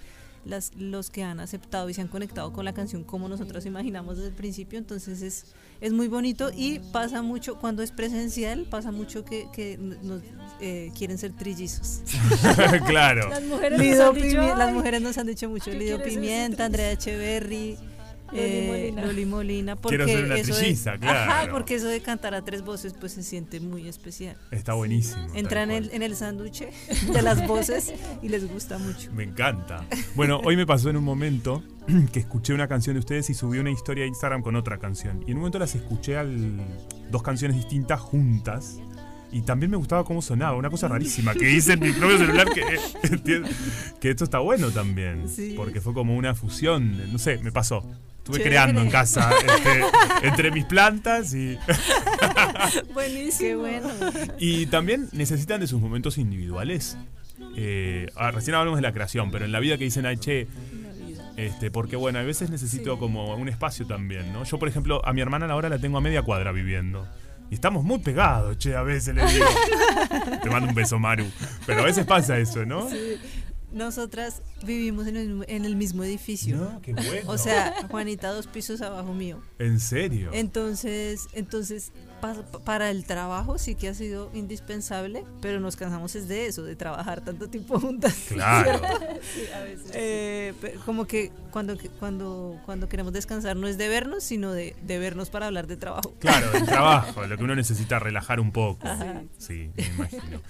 las, 0.49 0.71
los 0.75 1.09
que 1.09 1.23
han 1.23 1.39
aceptado 1.39 1.89
y 1.89 1.93
se 1.93 2.01
han 2.01 2.07
conectado 2.07 2.51
con 2.51 2.65
la 2.65 2.73
canción 2.73 3.03
como 3.03 3.29
nosotros 3.29 3.65
imaginamos 3.65 4.17
desde 4.17 4.29
el 4.29 4.35
principio. 4.35 4.79
Entonces 4.79 5.21
es, 5.21 5.45
es 5.81 5.93
muy 5.93 6.07
bonito 6.07 6.51
y 6.55 6.79
pasa 6.91 7.21
mucho, 7.21 7.55
cuando 7.59 7.83
es 7.83 7.91
presencial, 7.91 8.65
pasa 8.69 8.91
mucho 8.91 9.23
que, 9.23 9.47
que 9.53 9.77
nos 9.77 10.21
eh, 10.59 10.91
quieren 10.97 11.17
ser 11.17 11.31
trillizos. 11.33 12.01
claro. 12.87 13.29
Las 13.29 13.43
mujeres, 13.43 13.79
nos 13.79 13.99
han 13.99 14.15
dicho, 14.15 14.55
las 14.55 14.73
mujeres 14.73 15.01
nos 15.01 15.17
han 15.17 15.27
dicho 15.27 15.49
mucho. 15.49 15.71
Lido 15.71 16.01
Pimienta, 16.01 16.65
Andrea 16.65 16.91
Echeverry. 16.91 17.77
Eh, 18.33 18.93
Loli 18.95 19.25
Molina. 19.25 19.75
porque 19.75 19.97
Quiero 19.97 20.11
ser 20.11 20.25
una 20.25 20.37
eso 20.37 20.53
trilliza, 20.55 20.91
de, 20.93 20.99
claro. 20.99 21.31
Ajá, 21.31 21.51
porque 21.51 21.75
eso 21.75 21.87
de 21.87 22.01
cantar 22.01 22.33
a 22.33 22.43
tres 22.43 22.63
voces 22.63 22.93
pues 22.99 23.13
se 23.13 23.23
siente 23.23 23.59
muy 23.59 23.87
especial. 23.87 24.37
Está 24.51 24.73
buenísimo. 24.73 25.27
Entra 25.33 25.63
en 25.63 25.71
el, 25.71 25.89
en 25.93 26.03
el 26.03 26.15
sándwich 26.15 26.65
de 27.11 27.21
las 27.21 27.45
voces 27.47 27.93
y 28.21 28.29
les 28.29 28.51
gusta 28.51 28.77
mucho. 28.77 29.11
Me 29.13 29.23
encanta. 29.23 29.85
Bueno, 30.15 30.41
hoy 30.43 30.55
me 30.55 30.65
pasó 30.65 30.89
en 30.89 30.97
un 30.97 31.03
momento 31.03 31.63
que 32.11 32.19
escuché 32.19 32.53
una 32.53 32.67
canción 32.67 32.95
de 32.95 32.99
ustedes 32.99 33.29
y 33.29 33.33
subí 33.33 33.57
una 33.59 33.71
historia 33.71 34.03
a 34.03 34.07
Instagram 34.07 34.41
con 34.41 34.55
otra 34.55 34.77
canción. 34.77 35.23
Y 35.27 35.31
en 35.31 35.37
un 35.37 35.41
momento 35.41 35.59
las 35.59 35.75
escuché 35.75 36.17
al 36.17 36.57
dos 37.11 37.23
canciones 37.23 37.57
distintas 37.57 37.99
juntas. 37.99 38.79
Y 39.31 39.41
también 39.41 39.69
me 39.69 39.77
gustaba 39.77 40.03
cómo 40.05 40.23
sonaba, 40.23 40.57
una 40.57 40.71
cosa 40.71 40.87
rarísima 40.87 41.35
que 41.35 41.51
hice 41.51 41.73
en 41.73 41.81
mi 41.81 41.91
propio 41.91 42.17
celular 42.17 42.47
que, 42.51 43.43
que 43.99 44.09
esto 44.09 44.23
está 44.23 44.39
bueno 44.39 44.71
también. 44.71 45.29
Sí. 45.29 45.53
Porque 45.55 45.81
fue 45.81 45.93
como 45.93 46.17
una 46.17 46.33
fusión, 46.33 47.11
no 47.11 47.19
sé, 47.19 47.37
me 47.37 47.51
pasó. 47.51 47.83
Estuve 48.29 48.43
Chévere. 48.43 48.55
creando 48.55 48.81
en 48.81 48.91
casa 48.91 49.31
este, 49.39 49.81
entre 50.27 50.51
mis 50.51 50.65
plantas 50.65 51.33
y... 51.33 51.57
Buenísimo. 52.93 53.39
Qué 53.39 53.55
bueno. 53.55 53.89
Y 54.37 54.67
también 54.67 55.09
necesitan 55.13 55.59
de 55.59 55.65
sus 55.65 55.81
momentos 55.81 56.19
individuales. 56.19 56.95
Eh, 57.55 58.07
ah, 58.15 58.29
recién 58.29 58.55
hablamos 58.55 58.77
de 58.77 58.83
la 58.83 58.93
creación, 58.93 59.31
pero 59.31 59.45
en 59.45 59.51
la 59.51 59.59
vida 59.59 59.79
que 59.79 59.85
dicen, 59.85 60.05
ay, 60.05 60.17
che, 60.17 60.47
este, 61.37 61.71
porque 61.71 61.95
bueno, 61.95 62.19
a 62.19 62.23
veces 62.23 62.51
necesito 62.51 62.99
como 62.99 63.33
un 63.35 63.49
espacio 63.49 63.87
también, 63.87 64.31
¿no? 64.31 64.43
Yo, 64.43 64.59
por 64.59 64.67
ejemplo, 64.67 65.03
a 65.03 65.11
mi 65.11 65.21
hermana 65.21 65.47
ahora 65.51 65.69
la 65.69 65.79
tengo 65.79 65.97
a 65.97 66.01
media 66.01 66.21
cuadra 66.21 66.51
viviendo. 66.51 67.07
Y 67.49 67.55
estamos 67.55 67.83
muy 67.83 67.97
pegados, 67.97 68.59
che, 68.59 68.75
a 68.75 68.83
veces 68.83 69.15
le 69.15 69.25
digo. 69.25 69.45
Te 70.43 70.49
mando 70.51 70.69
un 70.69 70.75
beso, 70.75 70.99
Maru. 70.99 71.25
Pero 71.65 71.81
a 71.81 71.85
veces 71.85 72.05
pasa 72.05 72.37
eso, 72.37 72.63
¿no? 72.63 72.87
Sí. 72.89 73.17
Nosotras 73.71 74.41
vivimos 74.65 75.07
en 75.07 75.15
el, 75.15 75.45
en 75.47 75.65
el 75.65 75.75
mismo 75.75 76.03
edificio. 76.03 76.57
No, 76.57 76.81
qué 76.81 76.93
bueno. 76.93 77.31
O 77.31 77.37
sea, 77.37 77.73
Juanita 77.89 78.31
dos 78.31 78.47
pisos 78.47 78.81
abajo 78.81 79.13
mío. 79.13 79.41
¿En 79.59 79.79
serio? 79.79 80.31
Entonces, 80.33 81.27
entonces 81.33 81.91
pa- 82.21 82.35
para 82.65 82.89
el 82.91 83.05
trabajo 83.05 83.57
sí 83.57 83.75
que 83.75 83.87
ha 83.89 83.93
sido 83.93 84.29
indispensable, 84.33 85.23
pero 85.41 85.59
nos 85.59 85.75
cansamos 85.75 86.15
es 86.15 86.27
de 86.27 86.47
eso, 86.47 86.63
de 86.63 86.75
trabajar 86.75 87.21
tanto 87.21 87.49
tiempo 87.49 87.79
juntas. 87.79 88.15
Claro. 88.29 88.81
Sí, 89.33 89.43
a 89.53 89.59
veces. 89.61 89.91
Eh, 89.93 90.53
como 90.85 91.05
que 91.05 91.31
cuando, 91.51 91.77
cuando, 91.99 92.59
cuando 92.65 92.87
queremos 92.89 93.11
descansar 93.13 93.55
no 93.57 93.67
es 93.67 93.77
de 93.77 93.87
vernos, 93.89 94.23
sino 94.23 94.51
de, 94.53 94.75
de 94.81 94.97
vernos 94.99 95.29
para 95.29 95.47
hablar 95.47 95.67
de 95.67 95.77
trabajo. 95.77 96.15
Claro, 96.19 96.51
el 96.53 96.65
trabajo, 96.65 97.25
lo 97.27 97.37
que 97.37 97.43
uno 97.43 97.55
necesita 97.55 97.99
relajar 97.99 98.39
un 98.39 98.51
poco. 98.51 98.87
Ajá. 98.87 99.21
Sí, 99.37 99.71
me 99.75 99.85
imagino. 99.87 100.41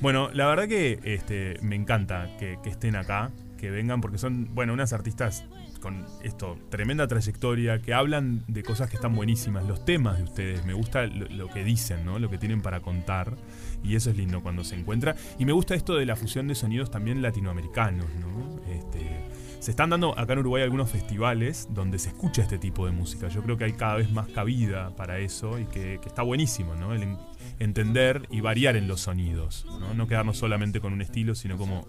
Bueno, 0.00 0.30
la 0.32 0.46
verdad 0.46 0.68
que 0.68 1.00
este, 1.04 1.58
me 1.62 1.74
encanta 1.76 2.28
que, 2.38 2.58
que 2.62 2.70
estén 2.70 2.96
acá, 2.96 3.30
que 3.58 3.70
vengan, 3.70 4.00
porque 4.00 4.16
son, 4.16 4.48
bueno, 4.54 4.72
unas 4.72 4.92
artistas 4.94 5.44
con 5.80 6.06
esto, 6.22 6.58
tremenda 6.70 7.06
trayectoria, 7.06 7.80
que 7.82 7.92
hablan 7.92 8.42
de 8.48 8.62
cosas 8.62 8.88
que 8.88 8.96
están 8.96 9.14
buenísimas. 9.14 9.66
Los 9.66 9.84
temas 9.84 10.16
de 10.16 10.24
ustedes, 10.24 10.64
me 10.64 10.72
gusta 10.72 11.06
lo, 11.06 11.48
que 11.50 11.62
dicen, 11.64 12.04
¿no? 12.04 12.18
Lo 12.18 12.30
que 12.30 12.38
tienen 12.38 12.62
para 12.62 12.80
contar. 12.80 13.36
Y 13.84 13.94
eso 13.94 14.10
es 14.10 14.16
lindo 14.16 14.40
cuando 14.42 14.64
se 14.64 14.74
encuentra. 14.74 15.14
Y 15.38 15.44
me 15.44 15.52
gusta 15.52 15.74
esto 15.74 15.94
de 15.94 16.06
la 16.06 16.16
fusión 16.16 16.48
de 16.48 16.54
sonidos 16.54 16.90
también 16.90 17.20
latinoamericanos, 17.22 18.06
¿no? 18.20 18.60
Este, 18.72 19.28
se 19.60 19.70
están 19.70 19.90
dando 19.90 20.18
acá 20.18 20.32
en 20.32 20.40
Uruguay 20.40 20.62
algunos 20.62 20.90
festivales 20.90 21.68
donde 21.70 21.98
se 21.98 22.08
escucha 22.08 22.42
este 22.42 22.58
tipo 22.58 22.86
de 22.86 22.92
música. 22.92 23.28
Yo 23.28 23.42
creo 23.42 23.56
que 23.56 23.64
hay 23.64 23.72
cada 23.74 23.96
vez 23.96 24.10
más 24.10 24.28
cabida 24.28 24.94
para 24.96 25.18
eso 25.18 25.58
y 25.58 25.64
que, 25.66 25.98
que 26.02 26.08
está 26.08 26.22
buenísimo, 26.22 26.74
¿no? 26.74 26.92
El 26.92 27.02
en- 27.02 27.18
entender 27.60 28.26
y 28.30 28.40
variar 28.40 28.76
en 28.76 28.88
los 28.88 29.00
sonidos. 29.02 29.64
No 29.96 30.06
quedarnos 30.08 30.38
solamente 30.38 30.80
con 30.80 30.92
un 30.92 31.02
estilo, 31.02 31.34
sino 31.34 31.56
como 31.56 31.86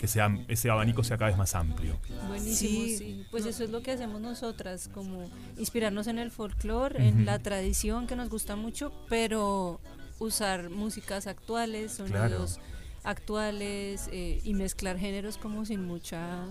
que 0.00 0.06
sea, 0.08 0.34
ese 0.48 0.70
abanico 0.70 1.04
sea 1.04 1.18
cada 1.18 1.28
vez 1.30 1.36
más 1.38 1.54
amplio. 1.54 1.98
Buenísimo, 2.26 2.80
Sí. 2.86 2.96
sí. 2.96 3.26
Pues 3.30 3.44
eso 3.44 3.62
es 3.64 3.70
lo 3.70 3.82
que 3.82 3.90
hacemos 3.92 4.20
nosotras, 4.20 4.88
como 4.94 5.30
inspirarnos 5.58 6.06
en 6.06 6.18
el 6.18 6.30
folclore, 6.30 7.06
en 7.06 7.26
la 7.26 7.38
tradición 7.38 8.06
que 8.06 8.16
nos 8.16 8.30
gusta 8.30 8.56
mucho, 8.56 8.92
pero 9.10 9.78
usar 10.18 10.70
músicas 10.70 11.26
actuales, 11.26 11.96
Claro. 12.06 12.28
sonidos 12.38 12.60
actuales 13.04 14.08
eh, 14.12 14.40
y 14.44 14.54
mezclar 14.54 14.98
géneros 14.98 15.36
como 15.36 15.64
sin 15.64 15.84
mucha 15.84 16.46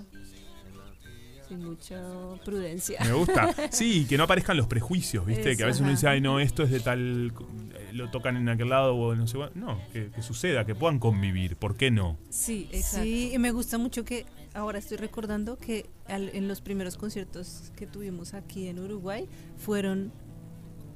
sin 1.50 1.66
mucha 1.66 2.02
prudencia. 2.46 3.00
Me 3.04 3.12
gusta. 3.14 3.54
Sí, 3.72 4.06
que 4.08 4.18
no 4.18 4.24
aparezcan 4.24 4.56
los 4.56 4.68
prejuicios, 4.68 5.26
¿viste? 5.26 5.58
que 5.58 5.64
a 5.64 5.66
veces 5.66 5.82
uno 5.82 5.90
dice, 5.92 6.08
ay, 6.08 6.22
no, 6.22 6.40
esto 6.40 6.64
es 6.64 6.72
de 6.72 6.80
tal. 6.80 7.34
eh, 7.74 7.90
Lo 7.94 8.10
tocan 8.12 8.38
en 8.38 8.48
aquel 8.50 8.70
lado 8.70 8.96
o 8.96 9.16
no 9.16 9.28
sé. 9.28 9.38
cuál". 9.38 9.52
No, 9.56 9.80
que, 9.92 10.10
que 10.12 10.22
suceda, 10.22 10.66
que 10.66 10.76
puedan 10.76 11.00
convivir. 11.00 11.56
¿Por 11.58 11.76
qué 11.76 11.92
no? 11.92 12.18
Sí, 12.30 12.70
exacto. 12.72 13.04
Sí, 13.04 13.32
y 13.34 13.38
me 13.40 13.52
gusta 13.52 13.78
mucho 13.78 14.06
que 14.06 14.26
ahora 14.54 14.80
estoy 14.80 14.98
recordando 14.98 15.58
que 15.58 15.90
al- 16.08 16.30
en 16.30 16.48
los 16.48 16.62
primeros 16.62 16.98
conciertos 16.98 17.72
que 17.76 17.86
tuvimos 17.88 18.34
aquí 18.34 18.68
en 18.68 18.80
Uruguay 18.80 19.28
fueron 19.58 20.12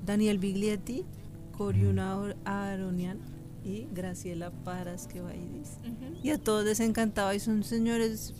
Daniel 0.05 0.37
Biglietti, 0.39 1.05
Coriuna 1.57 2.17
Or- 2.17 2.35
Aronian 2.45 3.19
y 3.63 3.87
Graciela 3.93 4.51
Paras 4.51 5.07
que 5.07 5.21
Baidis. 5.21 5.77
Ujú. 5.83 6.17
Y 6.23 6.31
a 6.31 6.37
todos 6.37 6.65
les 6.65 6.79
encantaba 6.79 7.33
y 7.35 7.39
son 7.39 7.63
señores 7.63 8.33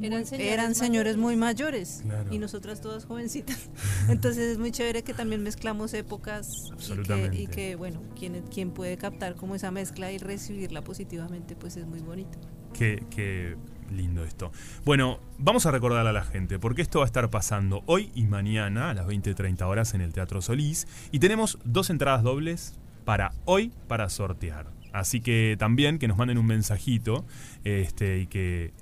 Eran 0.00 0.26
señores 0.26 0.52
eran 0.52 0.74
señores 0.74 1.16
mayores. 1.16 1.16
muy 1.16 1.36
mayores 1.36 2.00
Claro. 2.04 2.34
y 2.34 2.38
nosotras 2.38 2.80
todas 2.82 3.06
jovencitas. 3.06 3.70
Entonces 4.10 4.52
es 4.52 4.58
muy 4.58 4.70
chévere 4.70 5.02
que 5.02 5.14
también 5.14 5.42
mezclamos 5.42 5.94
épocas 5.94 6.50
y 6.52 6.66
que, 6.68 6.72
Absolutamente. 6.74 7.40
y 7.40 7.46
que, 7.46 7.76
bueno, 7.76 8.02
quien, 8.18 8.42
quien 8.42 8.72
puede 8.72 8.98
captar 8.98 9.36
como 9.36 9.54
esa 9.54 9.70
mezcla 9.70 10.12
y 10.12 10.18
recibirla 10.18 10.82
positivamente, 10.82 11.56
pues 11.56 11.76
es 11.78 11.86
muy 11.86 12.00
bonito. 12.00 12.38
Qué, 12.74 13.02
qué 13.08 13.56
lindo 13.90 14.22
esto. 14.22 14.52
Bueno, 14.84 15.18
vamos 15.38 15.64
a 15.64 15.70
recordar 15.70 16.06
a 16.06 16.12
la 16.12 16.24
gente, 16.24 16.58
porque 16.58 16.82
esto 16.82 16.98
va 16.98 17.04
a 17.04 17.06
estar 17.06 17.30
pasando 17.30 17.82
hoy 17.86 18.10
y 18.14 18.26
mañana 18.26 18.90
a 18.90 18.94
las 18.94 19.06
20.30 19.06 19.62
horas 19.62 19.94
en 19.94 20.02
el 20.02 20.12
Teatro 20.12 20.42
Solís. 20.42 20.86
Y 21.10 21.20
tenemos 21.20 21.58
dos 21.64 21.88
entradas 21.88 22.22
dobles 22.22 22.74
para 23.06 23.32
hoy 23.46 23.72
para 23.88 24.10
sortear. 24.10 24.66
Así 24.92 25.20
que 25.22 25.56
también 25.58 25.98
que 25.98 26.06
nos 26.08 26.18
manden 26.18 26.36
un 26.36 26.46
mensajito 26.46 27.24
este, 27.64 28.18
y 28.18 28.26
que 28.26 28.72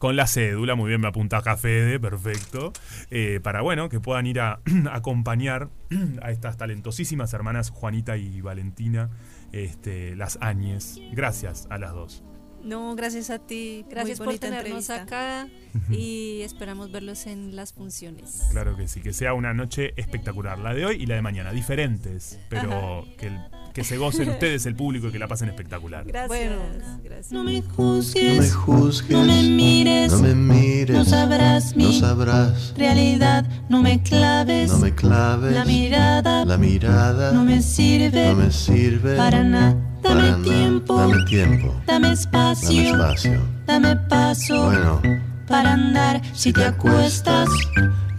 con 0.00 0.16
la 0.16 0.26
cédula, 0.26 0.74
muy 0.74 0.88
bien, 0.88 1.00
me 1.00 1.08
apunta 1.08 1.36
acá 1.36 1.58
Fede, 1.58 2.00
perfecto, 2.00 2.72
eh, 3.10 3.38
para 3.42 3.60
bueno, 3.60 3.90
que 3.90 4.00
puedan 4.00 4.26
ir 4.26 4.40
a 4.40 4.60
acompañar 4.90 5.68
a 6.22 6.30
estas 6.30 6.56
talentosísimas 6.56 7.34
hermanas 7.34 7.68
Juanita 7.68 8.16
y 8.16 8.40
Valentina, 8.40 9.10
este, 9.52 10.16
las 10.16 10.38
Áñez. 10.40 10.98
Gracias 11.12 11.66
a 11.68 11.76
las 11.76 11.92
dos. 11.92 12.24
No, 12.64 12.94
gracias 12.94 13.30
a 13.30 13.38
ti. 13.38 13.84
Gracias 13.88 14.18
por 14.18 14.36
tenernos 14.38 14.88
entrevista. 14.90 15.02
acá 15.02 15.48
y 15.90 16.40
esperamos 16.42 16.90
verlos 16.90 17.26
en 17.26 17.54
las 17.56 17.72
funciones. 17.72 18.42
Claro 18.50 18.76
que 18.76 18.88
sí, 18.88 19.00
que 19.00 19.12
sea 19.12 19.34
una 19.34 19.54
noche 19.54 19.92
espectacular, 19.96 20.58
la 20.58 20.74
de 20.74 20.84
hoy 20.84 20.96
y 21.02 21.06
la 21.06 21.14
de 21.14 21.22
mañana, 21.22 21.52
diferentes, 21.52 22.38
pero 22.48 23.06
que, 23.18 23.28
el- 23.28 23.38
que 23.72 23.84
se 23.84 23.96
gocen 23.96 24.28
ustedes, 24.30 24.66
el 24.66 24.74
público, 24.74 25.08
y 25.08 25.12
que 25.12 25.18
la 25.18 25.28
pasen 25.28 25.48
espectacular. 25.48 26.04
Gracias. 26.04 26.28
Bueno, 26.28 26.56
gracias. 27.04 27.32
No 27.32 27.44
me 27.44 27.62
juzgues, 27.62 28.36
No 28.36 28.42
me 28.42 28.50
juzgues, 28.50 29.10
no 29.10 29.24
me 29.24 29.42
mires, 29.44 30.12
no 30.12 30.18
me 30.18 30.34
mires, 30.34 30.96
no 30.96 31.04
sabrás 31.04 31.76
no 31.76 31.88
mi 31.88 32.00
sabrás, 32.00 32.74
realidad, 32.76 33.46
no 33.68 33.80
me 33.82 34.02
claves, 34.02 34.70
no 34.70 34.78
me 34.78 34.94
claves, 34.94 35.52
la 35.54 35.64
mirada 35.64 36.44
la 36.44 36.56
mirada 36.58 37.32
no 37.32 37.44
me 37.44 37.62
sirve 37.62 38.28
no 38.30 38.36
me 38.36 38.50
sirve 38.50 39.16
para 39.16 39.42
nada. 39.44 39.76
Dame 40.02 40.32
tiempo, 40.42 40.96
dame 40.96 41.24
tiempo, 41.26 41.66
dame 41.86 42.08
dame 42.08 42.12
espacio, 42.12 42.82
espacio. 42.82 43.40
dame 43.66 43.96
paso 44.08 44.64
Bueno, 44.64 45.00
para 45.46 45.72
andar. 45.72 46.20
Si 46.34 46.52
te 46.52 46.64
acuestas 46.64 47.48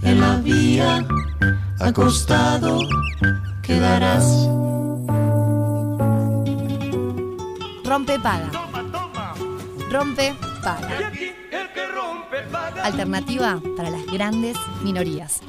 en 0.03 0.21
la 0.21 0.37
vía, 0.37 1.05
acostado 1.79 2.79
quedarás. 3.61 4.25
Rompe 7.83 8.19
paga. 8.19 8.51
Rompe 9.91 10.35
paga. 10.63 11.11
Alternativa 12.83 13.61
para 13.75 13.89
las 13.89 14.05
grandes 14.07 14.57
minorías. 14.83 15.41